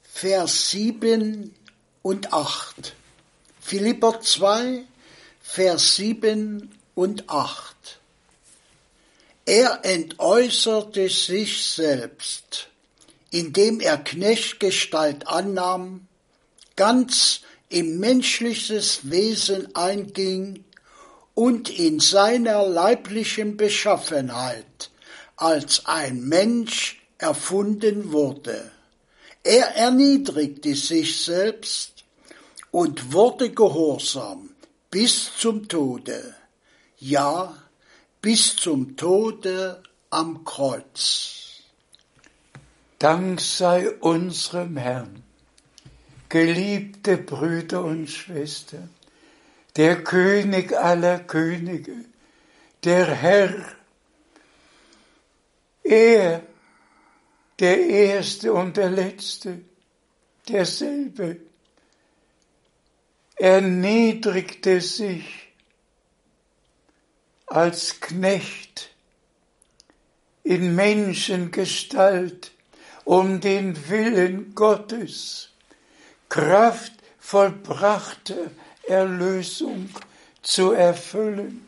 [0.03, 1.55] Vers 7
[2.03, 2.95] und 8.
[3.61, 4.85] Philipper 2,
[5.41, 8.01] Vers 7 und 8.
[9.47, 12.69] Er entäußerte sich selbst,
[13.31, 16.07] indem er Knechtgestalt annahm,
[16.77, 17.41] ganz
[17.71, 20.65] im menschliches Wesen einging
[21.35, 24.91] und in seiner leiblichen Beschaffenheit
[25.37, 28.71] als ein Mensch erfunden wurde.
[29.43, 32.05] Er erniedrigte sich selbst
[32.71, 34.51] und wurde gehorsam
[34.91, 36.35] bis zum Tode,
[36.99, 37.57] ja,
[38.21, 41.63] bis zum Tode am Kreuz.
[42.99, 45.23] Dank sei unserem Herrn,
[46.31, 48.89] geliebte Brüder und Schwestern,
[49.77, 52.05] der König aller Könige,
[52.83, 53.77] der Herr,
[55.83, 56.43] er,
[57.59, 59.61] der Erste und der Letzte,
[60.49, 61.37] derselbe,
[63.37, 65.53] erniedrigte sich
[67.47, 68.91] als Knecht
[70.45, 72.53] in Menschengestalt
[73.05, 75.50] um den Willen Gottes,
[76.31, 78.51] Kraft vollbrachte
[78.89, 79.91] Erlösung
[80.43, 81.67] zu erfüllen.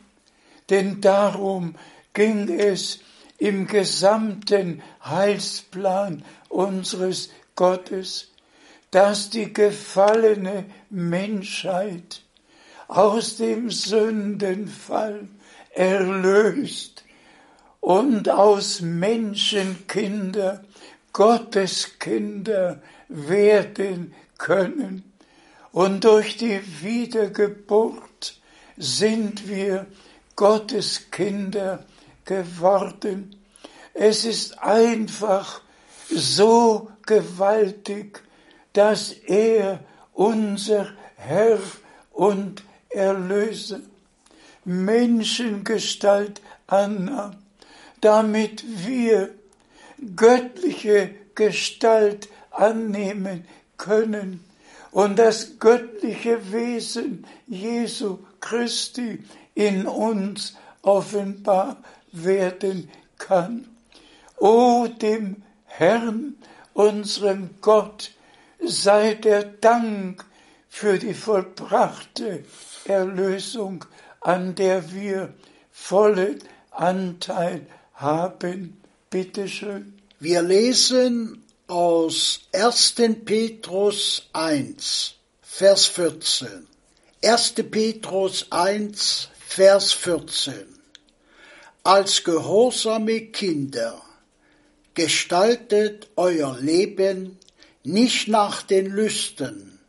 [0.69, 1.75] Denn darum
[2.13, 2.99] ging es
[3.37, 8.31] im gesamten Heilsplan unseres Gottes,
[8.89, 12.21] dass die gefallene Menschheit
[12.87, 15.27] aus dem Sündenfall
[15.71, 17.03] erlöst
[17.81, 20.63] und aus Menschenkinder
[21.11, 25.03] Gotteskinder werden können.
[25.71, 28.39] Und durch die Wiedergeburt
[28.77, 29.87] sind wir
[30.35, 31.85] Gotteskinder
[32.25, 33.35] geworden.
[33.93, 35.61] Es ist einfach
[36.09, 38.21] so gewaltig,
[38.73, 39.79] dass er
[40.13, 41.59] unser Herr
[42.11, 43.79] und Erlöser
[44.65, 47.37] Menschengestalt annahm,
[48.01, 49.33] damit wir
[50.15, 53.45] göttliche Gestalt annehmen
[53.77, 54.43] können
[54.91, 59.23] und das göttliche Wesen Jesu Christi
[59.55, 61.77] in uns offenbar
[62.11, 63.67] werden kann.
[64.37, 66.35] O dem Herrn,
[66.73, 68.11] unserem Gott,
[68.63, 70.25] sei der Dank
[70.69, 72.43] für die vollbrachte
[72.85, 73.85] Erlösung,
[74.21, 75.33] an der wir
[75.71, 76.39] vollen
[76.71, 78.81] Anteil haben.
[79.09, 79.99] Bitte schön.
[80.19, 81.42] Wir lesen
[81.73, 82.93] aus 1.
[83.25, 86.67] Petrus 1, Vers 14.
[87.23, 87.53] 1.
[87.71, 90.67] Petrus 1, Vers 14.
[91.83, 93.99] Als gehorsame Kinder
[94.93, 97.39] gestaltet euer Leben
[97.83, 99.79] nicht nach den Lüsten,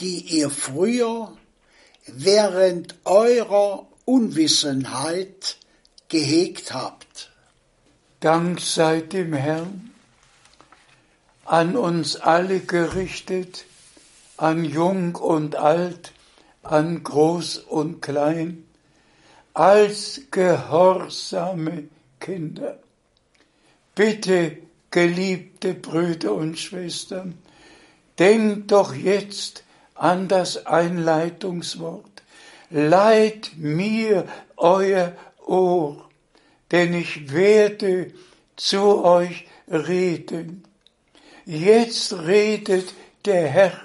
[0.00, 1.34] die ihr früher
[2.06, 5.56] während eurer Unwissenheit
[6.08, 7.30] gehegt habt.
[8.20, 9.87] Dank sei dem Herrn,
[11.48, 13.64] an uns alle gerichtet,
[14.36, 16.12] an Jung und Alt,
[16.62, 18.64] an Groß und Klein,
[19.54, 21.88] als gehorsame
[22.20, 22.78] Kinder.
[23.94, 24.58] Bitte,
[24.90, 27.38] geliebte Brüder und Schwestern,
[28.18, 32.04] denkt doch jetzt an das Einleitungswort.
[32.70, 34.26] Leiht mir
[34.56, 35.12] euer
[35.46, 36.08] Ohr
[36.70, 38.12] denn ich werde
[38.56, 40.64] zu euch reden.
[41.50, 42.92] Jetzt redet
[43.24, 43.80] der Herr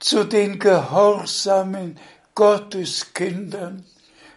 [0.00, 1.96] zu den gehorsamen
[2.34, 3.84] Gotteskindern,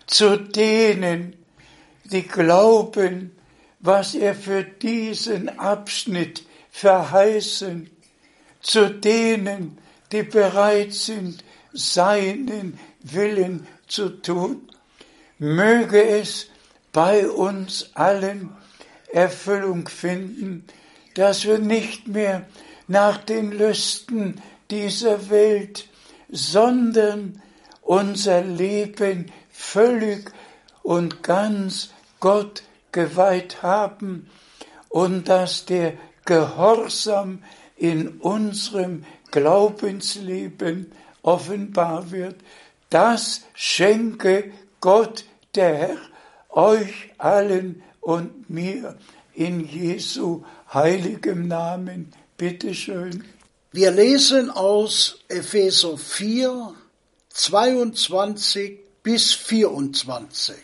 [0.06, 1.36] zu denen,
[2.04, 3.36] die glauben,
[3.80, 7.90] was er für diesen Abschnitt verheißen,
[8.62, 9.80] zu denen,
[10.12, 14.70] die bereit sind, seinen Willen zu tun.
[15.40, 16.46] Möge es
[16.94, 18.52] bei uns allen
[19.12, 20.68] Erfüllung finden,
[21.20, 22.46] dass wir nicht mehr
[22.88, 24.42] nach den Lüsten
[24.72, 25.90] dieser Welt,
[26.30, 27.42] sondern
[27.82, 30.32] unser Leben völlig
[30.82, 31.90] und ganz
[32.22, 32.64] Gott
[32.94, 34.30] geweiht haben
[34.88, 35.94] und dass der
[36.24, 37.44] Gehorsam
[37.76, 40.90] in unserem Glaubensleben
[41.22, 42.36] offenbar wird.
[42.90, 45.98] Das schenke Gott der Herr
[46.50, 48.98] euch allen und mir
[49.34, 50.44] in Jesu
[50.74, 52.14] heiligem Namen.
[52.38, 53.24] Bitte schön.
[53.72, 56.74] Wir lesen aus Epheser 4,
[57.30, 60.56] 22 bis 24.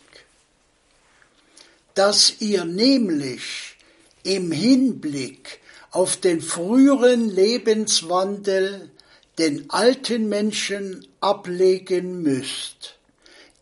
[1.94, 3.76] Dass ihr nämlich
[4.24, 5.60] im Hinblick
[5.92, 8.90] auf den früheren Lebenswandel
[9.38, 12.96] den alten Menschen ablegen müsst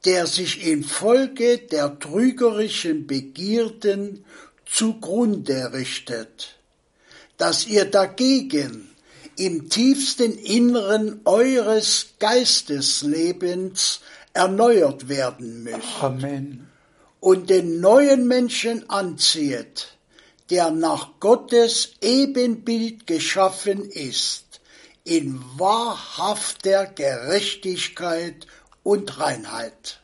[0.05, 4.25] der sich infolge der trügerischen Begierden
[4.73, 6.55] zugrunde richtet,
[7.37, 8.89] dass ihr dagegen
[9.37, 14.01] im tiefsten Inneren eures Geisteslebens
[14.33, 16.01] erneuert werden müsst.
[16.01, 16.67] Amen.
[17.19, 19.97] Und den neuen Menschen anzieht,
[20.49, 24.59] der nach Gottes Ebenbild geschaffen ist,
[25.03, 28.47] in wahrhafter Gerechtigkeit
[28.83, 29.99] und Reinheit.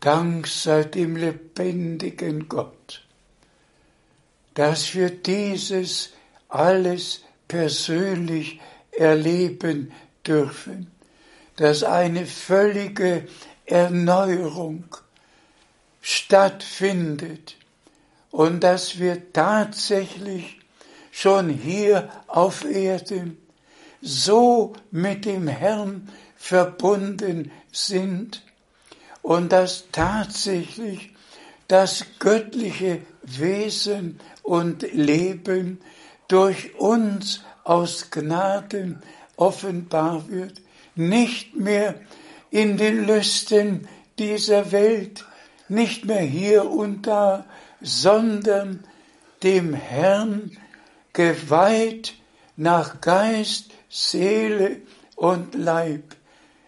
[0.00, 2.83] Dank sei dem lebendigen Gott,
[4.54, 6.10] dass wir dieses
[6.48, 8.60] alles persönlich
[8.92, 9.92] erleben
[10.26, 10.90] dürfen,
[11.56, 13.26] dass eine völlige
[13.66, 14.84] Erneuerung
[16.00, 17.56] stattfindet
[18.30, 20.58] und dass wir tatsächlich
[21.10, 23.38] schon hier auf Erden
[24.00, 28.42] so mit dem Herrn verbunden sind
[29.22, 31.13] und dass tatsächlich
[31.74, 35.80] das göttliche Wesen und Leben
[36.28, 39.02] durch uns aus Gnaden
[39.34, 40.62] offenbar wird,
[40.94, 41.96] nicht mehr
[42.52, 43.88] in den Lüsten
[44.20, 45.24] dieser Welt,
[45.68, 47.44] nicht mehr hier und da,
[47.80, 48.84] sondern
[49.42, 50.56] dem Herrn
[51.12, 52.14] geweiht
[52.56, 54.76] nach Geist, Seele
[55.16, 56.14] und Leib.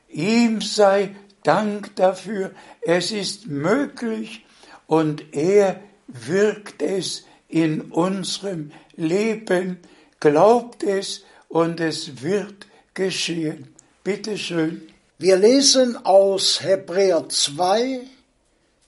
[0.09, 2.51] Ihm sei Dank dafür,
[2.83, 4.43] es ist möglich
[4.87, 9.79] und er wirkt es in unserem Leben,
[10.21, 13.75] glaubt es und es wird geschehen.
[14.05, 14.89] Bitte schön.
[15.19, 18.01] Wir lesen aus Hebräer 2,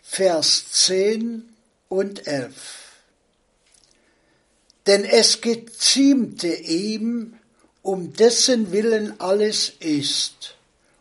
[0.02, 1.48] Vers 10
[1.88, 2.52] und 11.
[4.86, 7.34] Denn es geziemte ihm,
[7.82, 10.56] um dessen Willen alles ist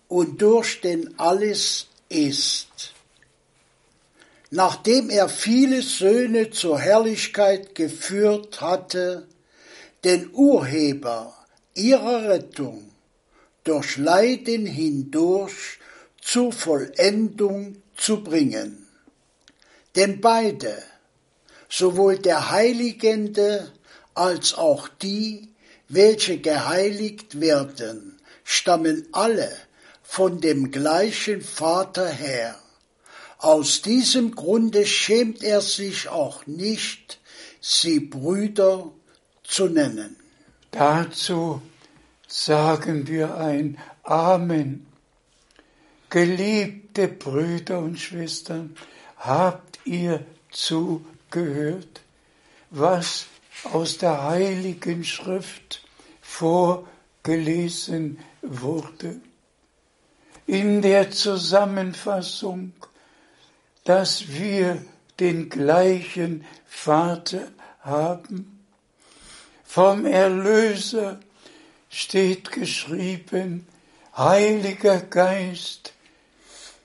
[0.08, 2.94] und durch den alles ist.
[4.50, 9.28] Nachdem er viele Söhne zur Herrlichkeit geführt hatte,
[10.04, 11.36] den Urheber
[11.74, 12.90] ihrer Rettung
[13.66, 15.80] durch Leiden hindurch
[16.22, 18.88] zur Vollendung zu bringen.
[19.98, 20.82] Denn beide,
[21.68, 23.72] sowohl der Heiligende
[24.14, 25.50] als auch die,
[25.90, 29.52] welche geheiligt werden, stammen alle
[30.04, 32.56] von dem gleichen Vater her.
[33.40, 37.20] Aus diesem Grunde schämt er sich auch nicht,
[37.62, 38.92] sie Brüder
[39.44, 40.16] zu nennen.
[40.72, 41.62] Dazu
[42.28, 44.88] sagen wir ein Amen.
[46.10, 48.76] Geliebte Brüder und Schwestern,
[49.18, 52.02] habt ihr zugehört,
[52.70, 53.26] was
[53.64, 55.84] aus der heiligen Schrift
[56.22, 59.20] vorgelesen wurde.
[60.46, 62.72] In der Zusammenfassung,
[63.88, 64.84] dass wir
[65.18, 67.48] den gleichen Vater
[67.80, 68.60] haben,
[69.64, 71.22] vom Erlöser
[71.90, 73.66] steht geschrieben,
[74.18, 75.94] Heiliger Geist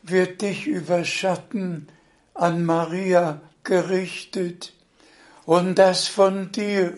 [0.02, 1.88] wird dich überschatten,
[2.34, 4.72] an Maria gerichtet,
[5.44, 6.94] und das von dir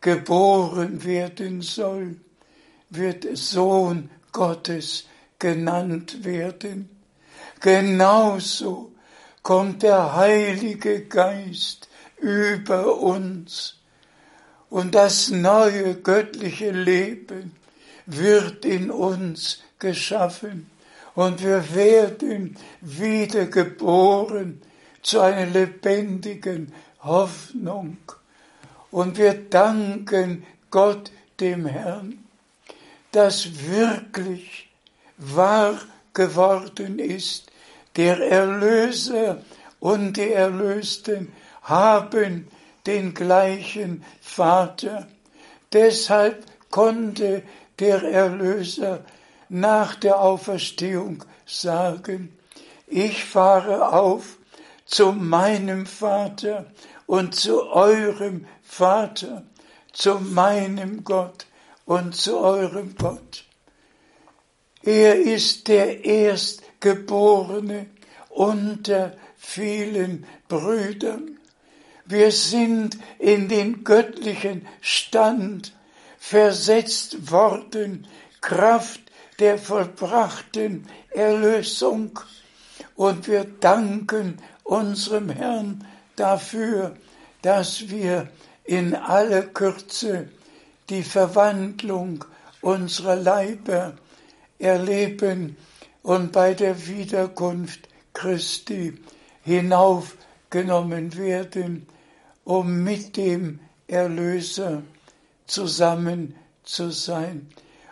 [0.00, 2.16] geboren werden soll,
[2.88, 5.04] wird Sohn Gottes
[5.38, 6.88] genannt werden.
[7.60, 8.92] Genauso
[9.46, 11.88] kommt der Heilige Geist
[12.20, 13.76] über uns
[14.70, 17.54] und das neue göttliche Leben
[18.06, 20.68] wird in uns geschaffen
[21.14, 24.62] und wir werden wiedergeboren
[25.02, 26.72] zu einer lebendigen
[27.04, 27.98] Hoffnung.
[28.90, 32.18] Und wir danken Gott dem Herrn,
[33.12, 34.68] dass wirklich
[35.18, 35.78] wahr
[36.14, 37.46] geworden ist,
[37.96, 39.42] der Erlöser
[39.80, 41.32] und die Erlösten
[41.62, 42.48] haben
[42.86, 45.08] den gleichen Vater.
[45.72, 47.42] Deshalb konnte
[47.78, 49.04] der Erlöser
[49.48, 52.36] nach der Auferstehung sagen,
[52.86, 54.36] ich fahre auf
[54.84, 56.66] zu meinem Vater
[57.06, 59.42] und zu eurem Vater,
[59.92, 61.46] zu meinem Gott
[61.84, 63.44] und zu eurem Gott.
[64.82, 66.04] Er ist der
[66.86, 67.86] Erstgeborene
[68.28, 71.38] unter vielen Brüdern.
[72.04, 75.72] Wir sind in den göttlichen Stand
[76.16, 78.06] versetzt worden,
[78.40, 79.00] Kraft
[79.40, 82.20] der vollbrachten Erlösung.
[82.94, 85.84] Und wir danken unserem Herrn
[86.14, 86.96] dafür,
[87.42, 88.28] dass wir
[88.64, 90.28] in aller Kürze
[90.88, 92.24] die Verwandlung
[92.60, 93.94] unserer Leiber
[94.60, 95.56] erleben
[96.06, 98.94] und bei der Wiederkunft Christi
[99.42, 101.88] hinaufgenommen werden
[102.44, 104.84] um mit dem Erlöser
[105.48, 107.48] zusammen zu sein.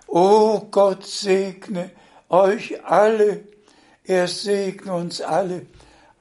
[0.07, 1.91] O Gott segne
[2.29, 3.43] euch alle,
[4.05, 5.67] er segne uns alle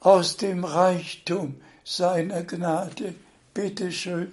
[0.00, 3.14] aus dem Reichtum seiner Gnade.
[3.54, 4.32] Bitte schön.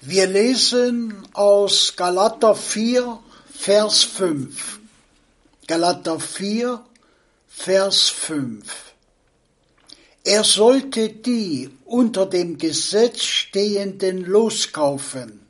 [0.00, 3.18] Wir lesen aus Galater 4,
[3.52, 4.77] Vers 5.
[5.68, 6.82] Galater 4,
[7.46, 8.94] Vers 5.
[10.24, 15.40] Er sollte die unter dem Gesetz stehenden loskaufen,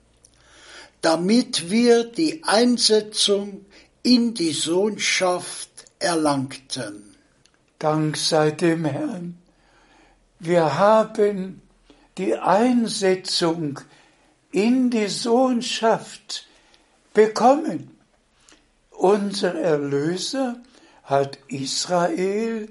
[1.03, 3.65] damit wir die Einsetzung
[4.03, 7.15] in die Sohnschaft erlangten.
[7.79, 9.39] Dank sei dem Herrn.
[10.41, 11.63] Wir haben
[12.17, 13.79] die Einsetzung
[14.51, 16.49] in die Sohnschaft
[17.15, 17.98] bekommen.
[18.99, 20.57] Unser Erlöser
[21.05, 22.69] hat Israel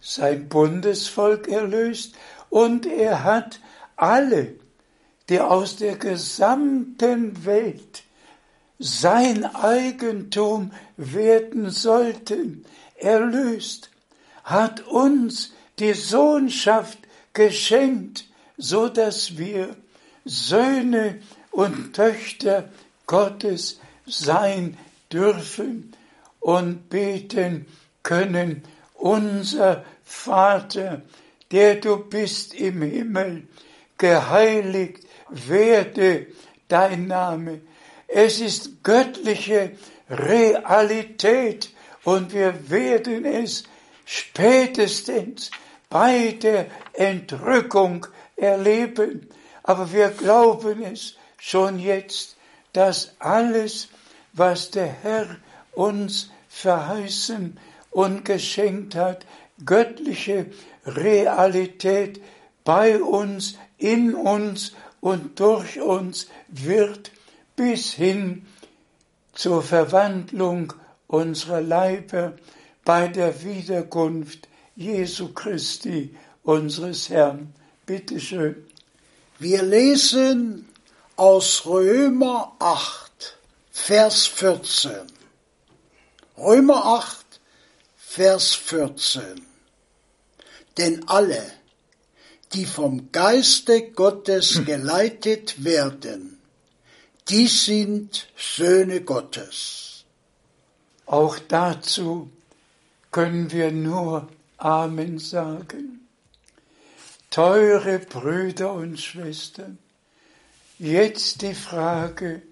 [0.00, 2.14] sein Bundesvolk erlöst
[2.48, 3.60] und er hat
[3.94, 4.54] alle,
[5.28, 8.04] die aus der gesamten Welt
[8.78, 12.64] sein Eigentum werden sollten,
[12.94, 13.90] erlöst,
[14.44, 16.98] hat uns die Sohnschaft
[17.34, 18.24] geschenkt,
[18.56, 19.76] so dass wir
[20.24, 21.20] Söhne
[21.50, 22.70] und Töchter
[23.06, 24.78] Gottes sein
[25.16, 25.92] dürfen
[26.40, 27.66] und beten
[28.02, 28.62] können,
[28.94, 31.02] unser Vater,
[31.50, 33.48] der du bist im Himmel,
[33.96, 36.26] geheiligt werde
[36.68, 37.62] dein Name.
[38.06, 39.72] Es ist göttliche
[40.10, 41.70] Realität
[42.04, 43.64] und wir werden es
[44.04, 45.50] spätestens
[45.88, 48.06] bei der Entrückung
[48.36, 49.28] erleben.
[49.62, 52.36] Aber wir glauben es schon jetzt,
[52.72, 53.88] dass alles,
[54.36, 55.26] was der Herr
[55.72, 57.58] uns verheißen
[57.90, 59.26] und geschenkt hat,
[59.64, 60.46] göttliche
[60.84, 62.20] Realität
[62.64, 67.10] bei uns, in uns und durch uns wird
[67.56, 68.46] bis hin
[69.32, 70.72] zur Verwandlung
[71.06, 72.32] unserer Leiber
[72.84, 77.52] bei der Wiederkunft Jesu Christi, unseres Herrn.
[77.86, 78.56] Bitte schön.
[79.38, 80.68] Wir lesen
[81.16, 83.05] aus Römer 8,
[83.78, 85.06] Vers 14.
[86.36, 87.40] Römer 8,
[87.96, 89.46] Vers 14.
[90.76, 91.52] Denn alle,
[92.52, 96.40] die vom Geiste Gottes geleitet werden,
[97.28, 100.04] die sind Söhne Gottes.
[101.04, 102.30] Auch dazu
[103.12, 106.08] können wir nur Amen sagen.
[107.30, 109.78] Teure Brüder und Schwestern,
[110.78, 112.42] jetzt die Frage,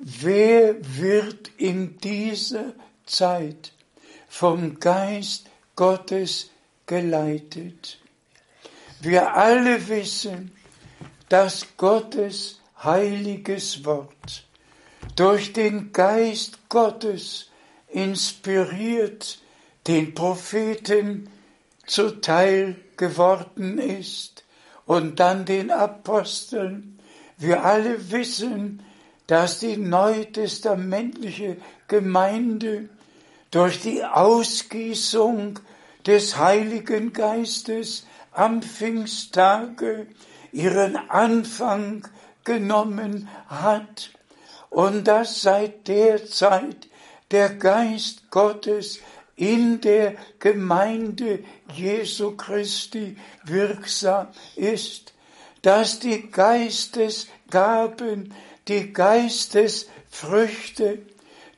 [0.00, 2.72] wer wird in dieser
[3.04, 3.72] Zeit
[4.28, 5.46] vom Geist
[5.76, 6.50] Gottes
[6.86, 7.98] geleitet?
[9.00, 10.52] Wir alle wissen,
[11.28, 14.44] dass Gottes heiliges Wort
[15.16, 17.50] durch den Geist Gottes
[17.88, 19.38] inspiriert
[19.86, 21.28] den Propheten
[21.86, 24.44] zuteil geworden ist
[24.86, 26.98] und dann den Aposteln.
[27.36, 28.82] Wir alle wissen,
[29.30, 31.56] dass die neutestamentliche
[31.86, 32.88] Gemeinde
[33.52, 35.60] durch die Ausgießung
[36.04, 40.08] des Heiligen Geistes am Pfingsttage
[40.50, 42.08] ihren Anfang
[42.42, 44.10] genommen hat
[44.68, 46.88] und dass seit der Zeit
[47.30, 48.98] der Geist Gottes
[49.36, 54.26] in der Gemeinde Jesu Christi wirksam
[54.56, 55.14] ist,
[55.62, 58.34] dass die Geistesgaben,
[58.70, 61.00] die Geistesfrüchte,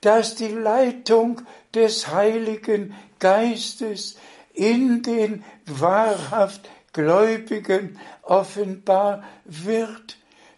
[0.00, 1.42] dass die Leitung
[1.74, 4.16] des Heiligen Geistes
[4.54, 10.16] in den wahrhaft Gläubigen offenbar wird.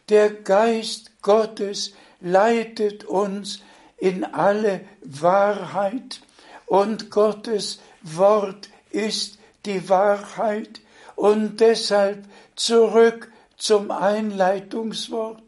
[0.08, 3.60] Der Geist Gottes leitet uns
[3.98, 6.20] in alle Wahrheit
[6.66, 10.80] und Gottes Wort ist die Wahrheit
[11.16, 12.24] und deshalb
[12.54, 15.43] zurück zum Einleitungswort.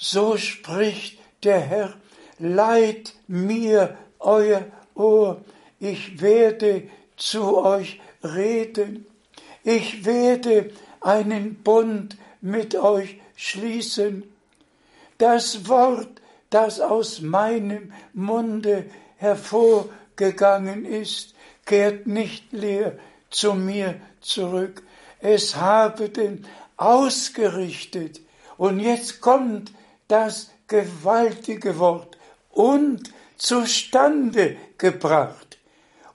[0.00, 1.94] So spricht der Herr,
[2.38, 5.40] leiht mir euer Ohr,
[5.80, 9.06] ich werde zu euch reden.
[9.64, 10.70] Ich werde
[11.00, 14.22] einen Bund mit euch schließen.
[15.18, 16.20] Das Wort,
[16.50, 18.84] das aus meinem Munde
[19.16, 21.34] hervorgegangen ist,
[21.66, 22.96] kehrt nicht leer
[23.30, 24.82] zu mir zurück.
[25.20, 26.46] Es habe den
[26.76, 28.20] ausgerichtet.
[28.56, 29.72] Und jetzt kommt
[30.08, 32.18] das gewaltige Wort
[32.50, 35.58] und zustande gebracht.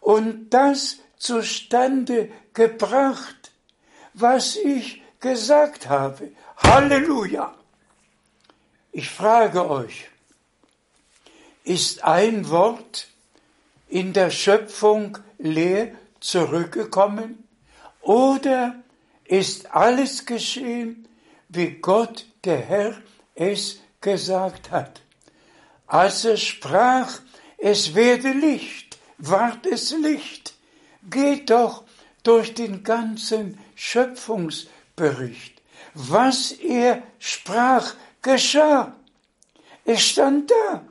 [0.01, 3.51] Und das zustande gebracht,
[4.13, 6.31] was ich gesagt habe.
[6.57, 7.55] Halleluja!
[8.91, 10.09] Ich frage euch,
[11.63, 13.07] ist ein Wort
[13.87, 17.47] in der Schöpfung leer zurückgekommen
[18.01, 18.75] oder
[19.25, 21.07] ist alles geschehen,
[21.49, 23.01] wie Gott der Herr
[23.35, 25.01] es gesagt hat?
[25.87, 27.19] Als er sprach,
[27.57, 30.53] es werde Licht, ward es Licht,
[31.09, 31.83] geht doch
[32.21, 35.61] durch den ganzen Schöpfungsbericht.
[35.95, 38.93] Was er sprach, geschah.
[39.85, 40.83] Es stand da.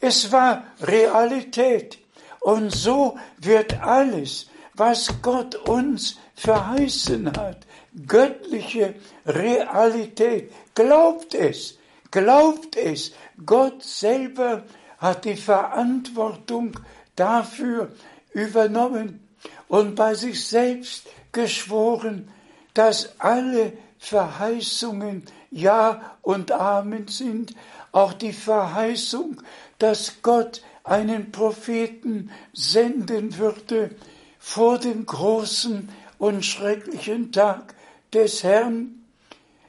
[0.00, 1.98] Es war Realität.
[2.40, 7.66] Und so wird alles, was Gott uns verheißen hat,
[8.06, 8.94] göttliche
[9.26, 10.52] Realität.
[10.74, 11.77] Glaubt es,
[12.10, 13.12] glaubt es.
[13.44, 14.64] Gott selber
[14.98, 16.72] hat die Verantwortung
[17.16, 17.90] dafür
[18.32, 19.28] übernommen
[19.68, 22.30] und bei sich selbst geschworen,
[22.74, 27.54] dass alle Verheißungen Ja und Amen sind,
[27.92, 29.42] auch die Verheißung,
[29.78, 33.90] dass Gott einen Propheten senden würde
[34.38, 35.88] vor dem großen
[36.18, 37.74] und schrecklichen Tag
[38.12, 39.04] des Herrn,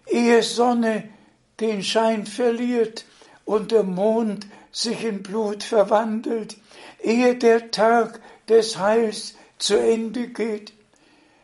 [0.07, 1.09] ehe Sonne
[1.59, 3.05] den Schein verliert
[3.45, 6.57] und der Mond sich in Blut verwandelt,
[7.01, 10.73] ehe der Tag des Heils zu Ende geht,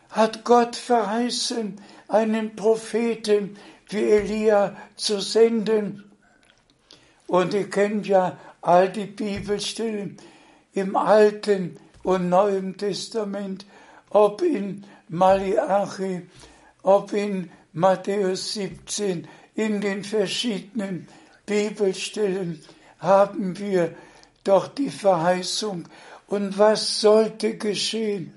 [0.10, 3.58] hat Gott verheißen, einen Propheten
[3.90, 6.04] wie Elia zu senden.
[7.28, 10.18] Und ihr kennt ja all die Bibelstellen
[10.74, 13.66] im Alten und Neuen Testament,
[14.10, 16.28] ob in Malachi,
[16.84, 21.08] ob in Matthäus 17, in den verschiedenen
[21.46, 22.62] Bibelstellen
[23.00, 23.96] haben wir
[24.44, 25.86] doch die Verheißung.
[26.28, 28.34] Und was sollte geschehen?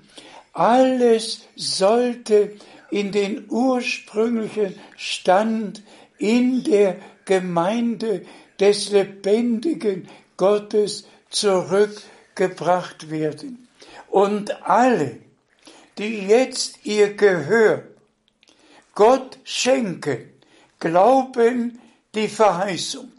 [0.53, 2.55] Alles sollte
[2.91, 5.83] in den ursprünglichen Stand
[6.17, 8.25] in der Gemeinde
[8.59, 10.07] des lebendigen
[10.37, 13.67] Gottes zurückgebracht werden.
[14.09, 15.17] Und alle,
[15.97, 17.83] die jetzt ihr Gehör
[18.95, 20.29] Gott schenken,
[20.79, 21.79] glauben
[22.15, 23.11] die Verheißung.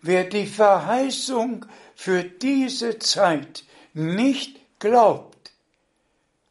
[0.00, 5.52] Wer die Verheißung für diese Zeit nicht glaubt,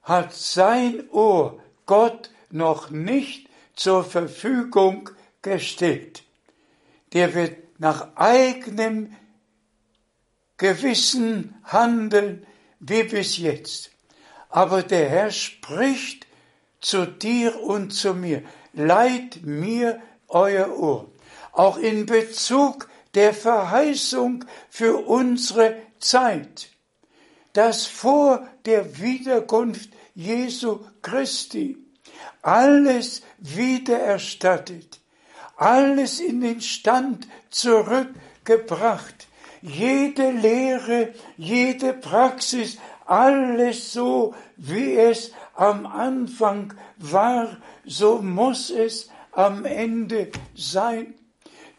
[0.04, 5.10] hat sein Ohr Gott noch nicht zur Verfügung
[5.42, 6.24] gestellt.
[7.14, 9.16] Der wird nach eigenem
[10.58, 12.46] Gewissen handeln
[12.80, 13.92] wie bis jetzt.
[14.50, 16.28] Aber der Herr spricht
[16.80, 18.44] zu dir und zu mir,
[18.74, 20.02] leiht mir
[20.32, 21.08] euer Ohr.
[21.54, 26.70] Auch in Bezug der Verheißung für unsere Zeit,
[27.54, 31.78] dass vor der Wiederkunft Jesu Christi
[32.42, 35.00] alles wiedererstattet,
[35.58, 39.28] alles in den Stand zurückgebracht,
[39.62, 49.66] jede Lehre, jede Praxis, alles so, wie es am Anfang war, so muss es am
[49.66, 51.14] Ende sein.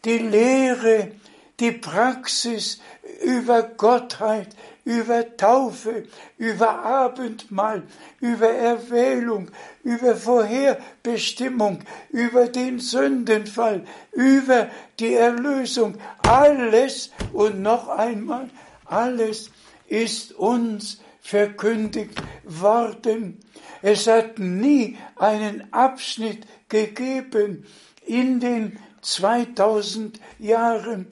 [0.05, 1.11] Die Lehre,
[1.59, 2.81] die Praxis
[3.23, 6.03] über Gottheit, über Taufe,
[6.37, 7.83] über Abendmahl,
[8.19, 9.49] über Erwählung,
[9.83, 11.79] über Vorherbestimmung,
[12.09, 15.97] über den Sündenfall, über die Erlösung.
[16.27, 18.49] Alles und noch einmal,
[18.85, 19.51] alles
[19.87, 23.39] ist uns verkündigt worden.
[23.81, 27.67] Es hat nie einen Abschnitt gegeben
[28.03, 31.07] in den 2000 Jahren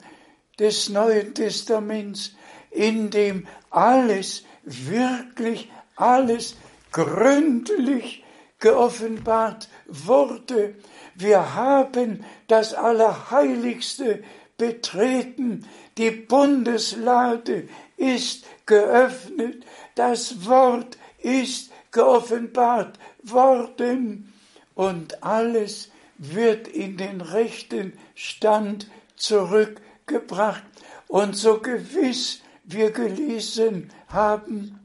[0.58, 2.32] des Neuen Testaments,
[2.72, 6.56] in dem alles, wirklich alles
[6.90, 8.24] gründlich
[8.58, 10.74] geoffenbart wurde.
[11.14, 14.24] Wir haben das Allerheiligste
[14.58, 24.31] betreten, die Bundeslade ist geöffnet, das Wort ist geoffenbart worden
[24.74, 30.62] und alles wird in den rechten Stand zurückgebracht.
[31.08, 34.80] Und so gewiss wir gelesen haben,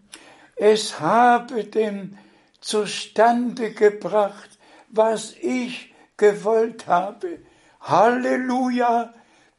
[0.56, 2.18] es habe dem
[2.60, 4.58] zustande gebracht,
[4.90, 7.40] was ich gewollt habe.
[7.82, 9.14] Halleluja,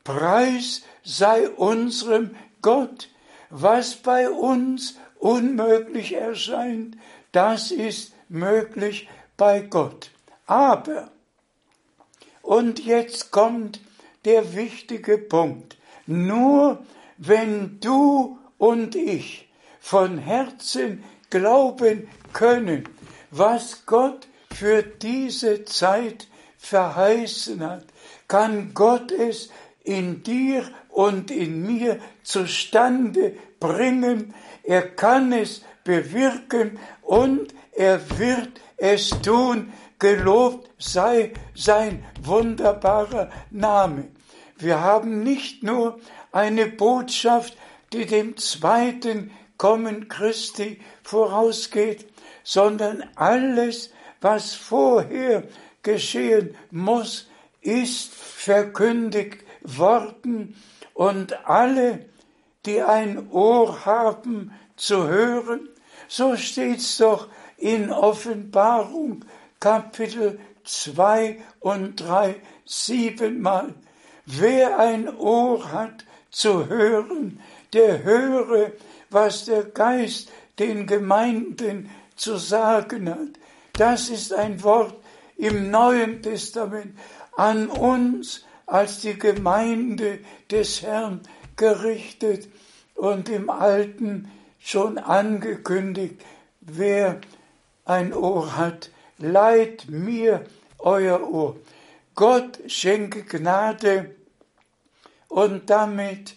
[0.04, 3.08] Preis sei unserem Gott,
[3.50, 6.96] was bei uns unmöglich erscheint,
[7.32, 10.10] das ist möglich bei Gott.
[10.48, 11.10] Aber,
[12.40, 13.80] und jetzt kommt
[14.24, 15.76] der wichtige Punkt,
[16.06, 16.82] nur
[17.18, 22.88] wenn du und ich von Herzen glauben können,
[23.30, 27.84] was Gott für diese Zeit verheißen hat,
[28.26, 29.50] kann Gott es
[29.84, 34.34] in dir und in mir zustande bringen.
[34.62, 39.72] Er kann es bewirken und er wird es tun.
[39.98, 44.08] Gelobt sei sein wunderbarer Name.
[44.56, 45.98] Wir haben nicht nur
[46.30, 47.56] eine Botschaft,
[47.92, 52.06] die dem zweiten Kommen Christi vorausgeht,
[52.44, 53.90] sondern alles,
[54.20, 55.42] was vorher
[55.82, 57.28] geschehen muss,
[57.60, 60.54] ist verkündigt worden
[60.94, 62.06] und alle,
[62.66, 65.68] die ein Ohr haben zu hören,
[66.06, 69.24] so steht's doch in Offenbarung
[69.60, 73.74] Kapitel 2 und 3 siebenmal.
[74.26, 77.40] Wer ein Ohr hat zu hören,
[77.72, 78.72] der höre,
[79.10, 83.38] was der Geist den Gemeinden zu sagen hat.
[83.72, 84.94] Das ist ein Wort
[85.36, 86.98] im Neuen Testament
[87.36, 90.18] an uns als die Gemeinde
[90.50, 91.20] des Herrn
[91.56, 92.48] gerichtet
[92.94, 96.20] und im Alten schon angekündigt,
[96.60, 97.20] wer
[97.84, 100.44] ein Ohr hat, leiht mir
[100.78, 101.56] euer Ohr.
[102.14, 104.14] Gott schenke Gnade
[105.28, 106.36] und damit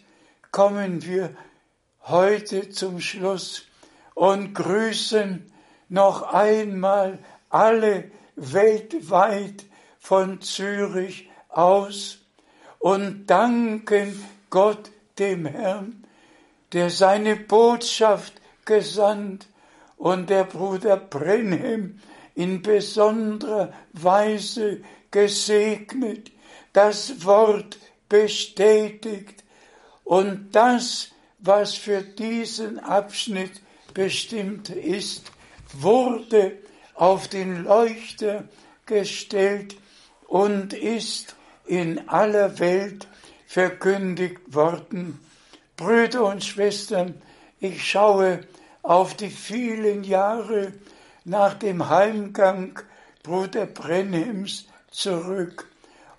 [0.52, 1.36] kommen wir
[2.04, 3.66] heute zum Schluss
[4.16, 5.52] und grüßen
[5.90, 7.20] noch einmal
[7.50, 9.66] alle weltweit
[10.00, 12.20] von Zürich aus
[12.80, 16.04] und danken Gott dem Herrn,
[16.74, 18.34] der seine Botschaft
[18.66, 19.48] gesandt
[19.98, 22.00] und der Bruder Brenhem
[22.36, 26.32] in besonderer Weise gesegnet,
[26.74, 27.78] das Wort
[28.08, 29.44] bestätigt
[30.04, 31.10] und das,
[31.40, 33.62] was für diesen Abschnitt
[33.94, 35.32] bestimmt ist,
[35.74, 36.58] wurde
[36.94, 38.48] auf den Leuchter
[38.86, 39.76] gestellt
[40.28, 43.08] und ist in aller Welt
[43.48, 45.20] verkündigt worden.
[45.78, 47.22] Brüder und Schwestern,
[47.60, 48.42] ich schaue
[48.82, 50.74] auf die vielen Jahre
[51.24, 52.80] nach dem Heimgang
[53.24, 55.68] Bruder Brenhims zurück.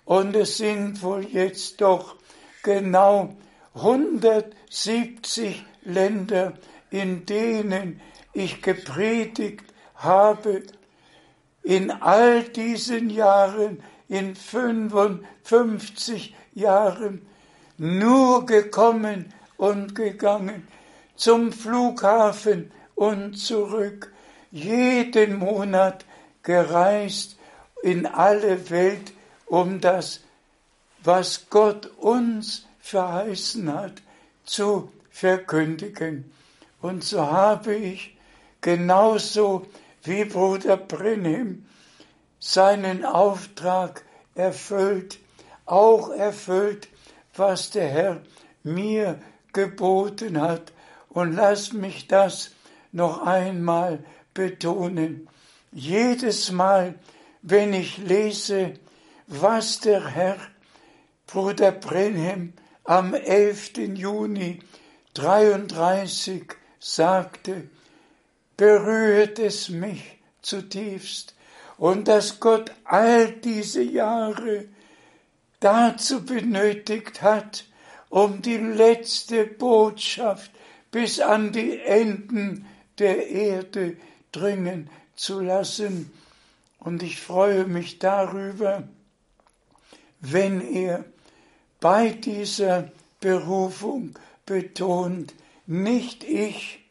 [0.05, 2.15] Und es sind wohl jetzt doch
[2.63, 3.35] genau
[3.75, 6.53] 170 Länder,
[6.89, 8.01] in denen
[8.33, 10.63] ich gepredigt habe.
[11.63, 17.25] In all diesen Jahren, in 55 Jahren,
[17.77, 20.67] nur gekommen und gegangen,
[21.15, 24.12] zum Flughafen und zurück,
[24.53, 26.05] jeden Monat
[26.43, 27.37] gereist
[27.81, 29.11] in alle Welt,
[29.47, 30.21] um das,
[31.03, 34.03] was Gott uns verheißen hat,
[34.45, 36.31] zu verkündigen.
[36.81, 38.15] Und so habe ich
[38.61, 39.65] genauso
[40.03, 41.65] wie Bruder Brennim
[42.39, 45.17] seinen Auftrag erfüllt,
[45.65, 46.89] auch erfüllt,
[47.35, 48.21] was der Herr
[48.61, 49.19] mir
[49.51, 50.73] geboten hat.
[51.09, 52.51] Und lass mich das
[52.91, 54.03] noch einmal
[54.33, 55.27] betonen.
[55.71, 56.95] Jedes Mal,
[57.41, 58.73] wenn ich lese,
[59.27, 60.37] was der Herr
[61.27, 62.53] Bruder Brenhem
[62.83, 63.77] am 11.
[63.95, 64.59] Juni
[65.13, 66.43] 33
[66.79, 67.69] sagte,
[68.57, 71.35] berührt es mich zutiefst
[71.77, 74.65] und dass Gott all diese Jahre
[75.59, 77.65] dazu benötigt hat,
[78.09, 80.51] um die letzte Botschaft
[80.91, 82.67] bis an die Enden
[82.99, 83.97] der Erde
[84.33, 86.11] dringen zu lassen.
[86.79, 88.83] Und ich freue mich darüber,
[90.19, 91.05] wenn er
[91.79, 95.33] bei dieser Berufung betont,
[95.65, 96.83] nicht ich,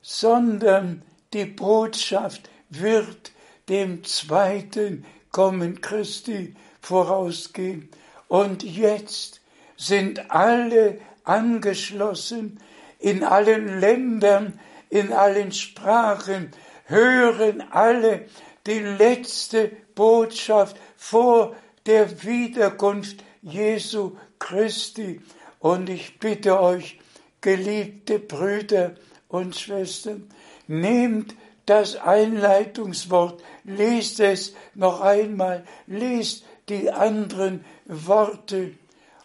[0.00, 1.02] sondern
[1.34, 3.32] die Botschaft wird
[3.68, 7.90] dem zweiten Kommen Christi vorausgehen.
[8.28, 9.40] Und jetzt
[9.76, 12.58] sind alle angeschlossen,
[12.98, 14.58] in allen Ländern,
[14.90, 16.50] in allen Sprachen,
[16.88, 18.26] hören alle
[18.66, 25.20] die letzte Botschaft vor der Wiederkunft Jesu Christi.
[25.60, 26.98] Und ich bitte euch,
[27.40, 28.94] geliebte Brüder
[29.28, 30.28] und Schwestern,
[30.66, 31.34] nehmt
[31.66, 38.72] das Einleitungswort, lest es noch einmal, lest die anderen Worte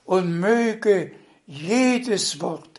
[0.06, 1.12] und möge
[1.48, 2.74] jedes Wort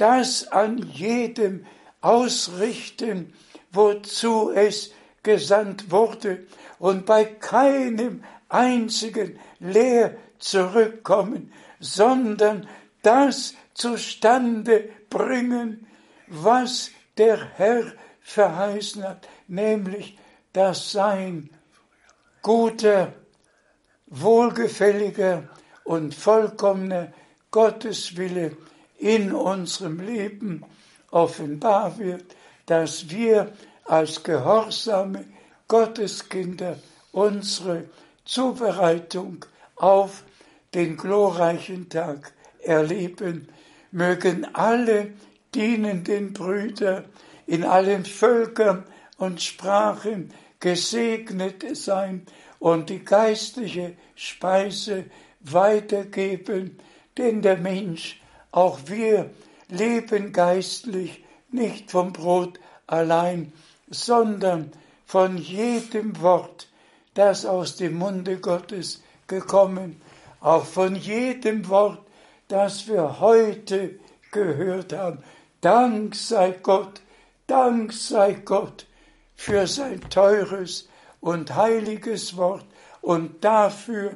[0.00, 1.66] das an jedem
[2.00, 3.34] ausrichten,
[3.72, 4.92] wozu es
[5.22, 6.46] gesandt wurde
[6.78, 12.68] und bei keinem einzigen leer zurückkommen, sondern
[13.02, 15.86] das zustande bringen,
[16.26, 20.18] was der Herr verheißen hat, nämlich
[20.52, 21.50] dass sein
[22.42, 23.12] guter,
[24.06, 25.48] wohlgefälliger
[25.84, 27.12] und vollkommener
[27.50, 28.56] Gotteswille
[28.98, 30.64] in unserem Leben
[31.10, 32.36] offenbar wird,
[32.70, 33.52] dass wir
[33.84, 35.24] als gehorsame
[35.66, 36.78] Gotteskinder
[37.10, 37.86] unsere
[38.24, 39.44] Zubereitung
[39.74, 40.22] auf
[40.72, 43.48] den glorreichen Tag erleben,
[43.90, 45.14] mögen alle
[45.52, 47.06] dienenden Brüder
[47.48, 48.84] in allen Völkern
[49.16, 52.24] und Sprachen gesegnet sein
[52.60, 55.06] und die geistliche Speise
[55.40, 56.78] weitergeben,
[57.18, 59.30] denn der Mensch, auch wir,
[59.68, 63.52] leben geistlich nicht vom Brot allein,
[63.88, 64.72] sondern
[65.04, 66.68] von jedem Wort,
[67.14, 70.00] das aus dem Munde Gottes gekommen,
[70.40, 72.00] auch von jedem Wort,
[72.48, 73.98] das wir heute
[74.30, 75.18] gehört haben.
[75.60, 77.00] Dank sei Gott,
[77.46, 78.86] Dank sei Gott
[79.34, 80.88] für sein teures
[81.20, 82.64] und heiliges Wort,
[83.02, 84.12] und dafür,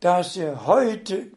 [0.00, 1.28] dass er heute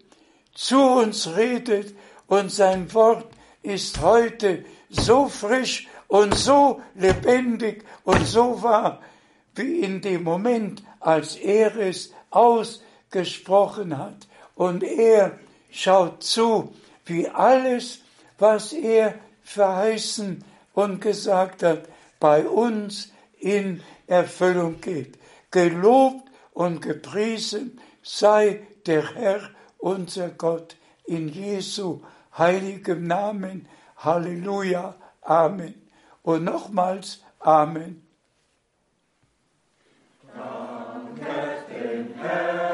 [0.54, 1.96] zu uns redet
[2.28, 3.28] und sein Wort
[3.62, 4.64] ist heute
[4.96, 9.02] so frisch und so lebendig und so wahr,
[9.56, 14.28] wie in dem Moment, als er es ausgesprochen hat.
[14.56, 15.40] Und er
[15.72, 16.74] schaut zu,
[17.06, 18.00] wie alles,
[18.38, 20.44] was er verheißen
[20.74, 21.84] und gesagt hat,
[22.20, 25.18] bei uns in Erfüllung geht.
[25.52, 30.76] Gelobt und gepriesen sei der Herr, unser Gott,
[31.06, 32.02] in Jesu
[32.38, 33.68] heiligem Namen.
[34.06, 35.74] Halleluja, Amen.
[36.22, 38.02] Und nochmals Amen.
[40.34, 42.65] Danke dem Herrn.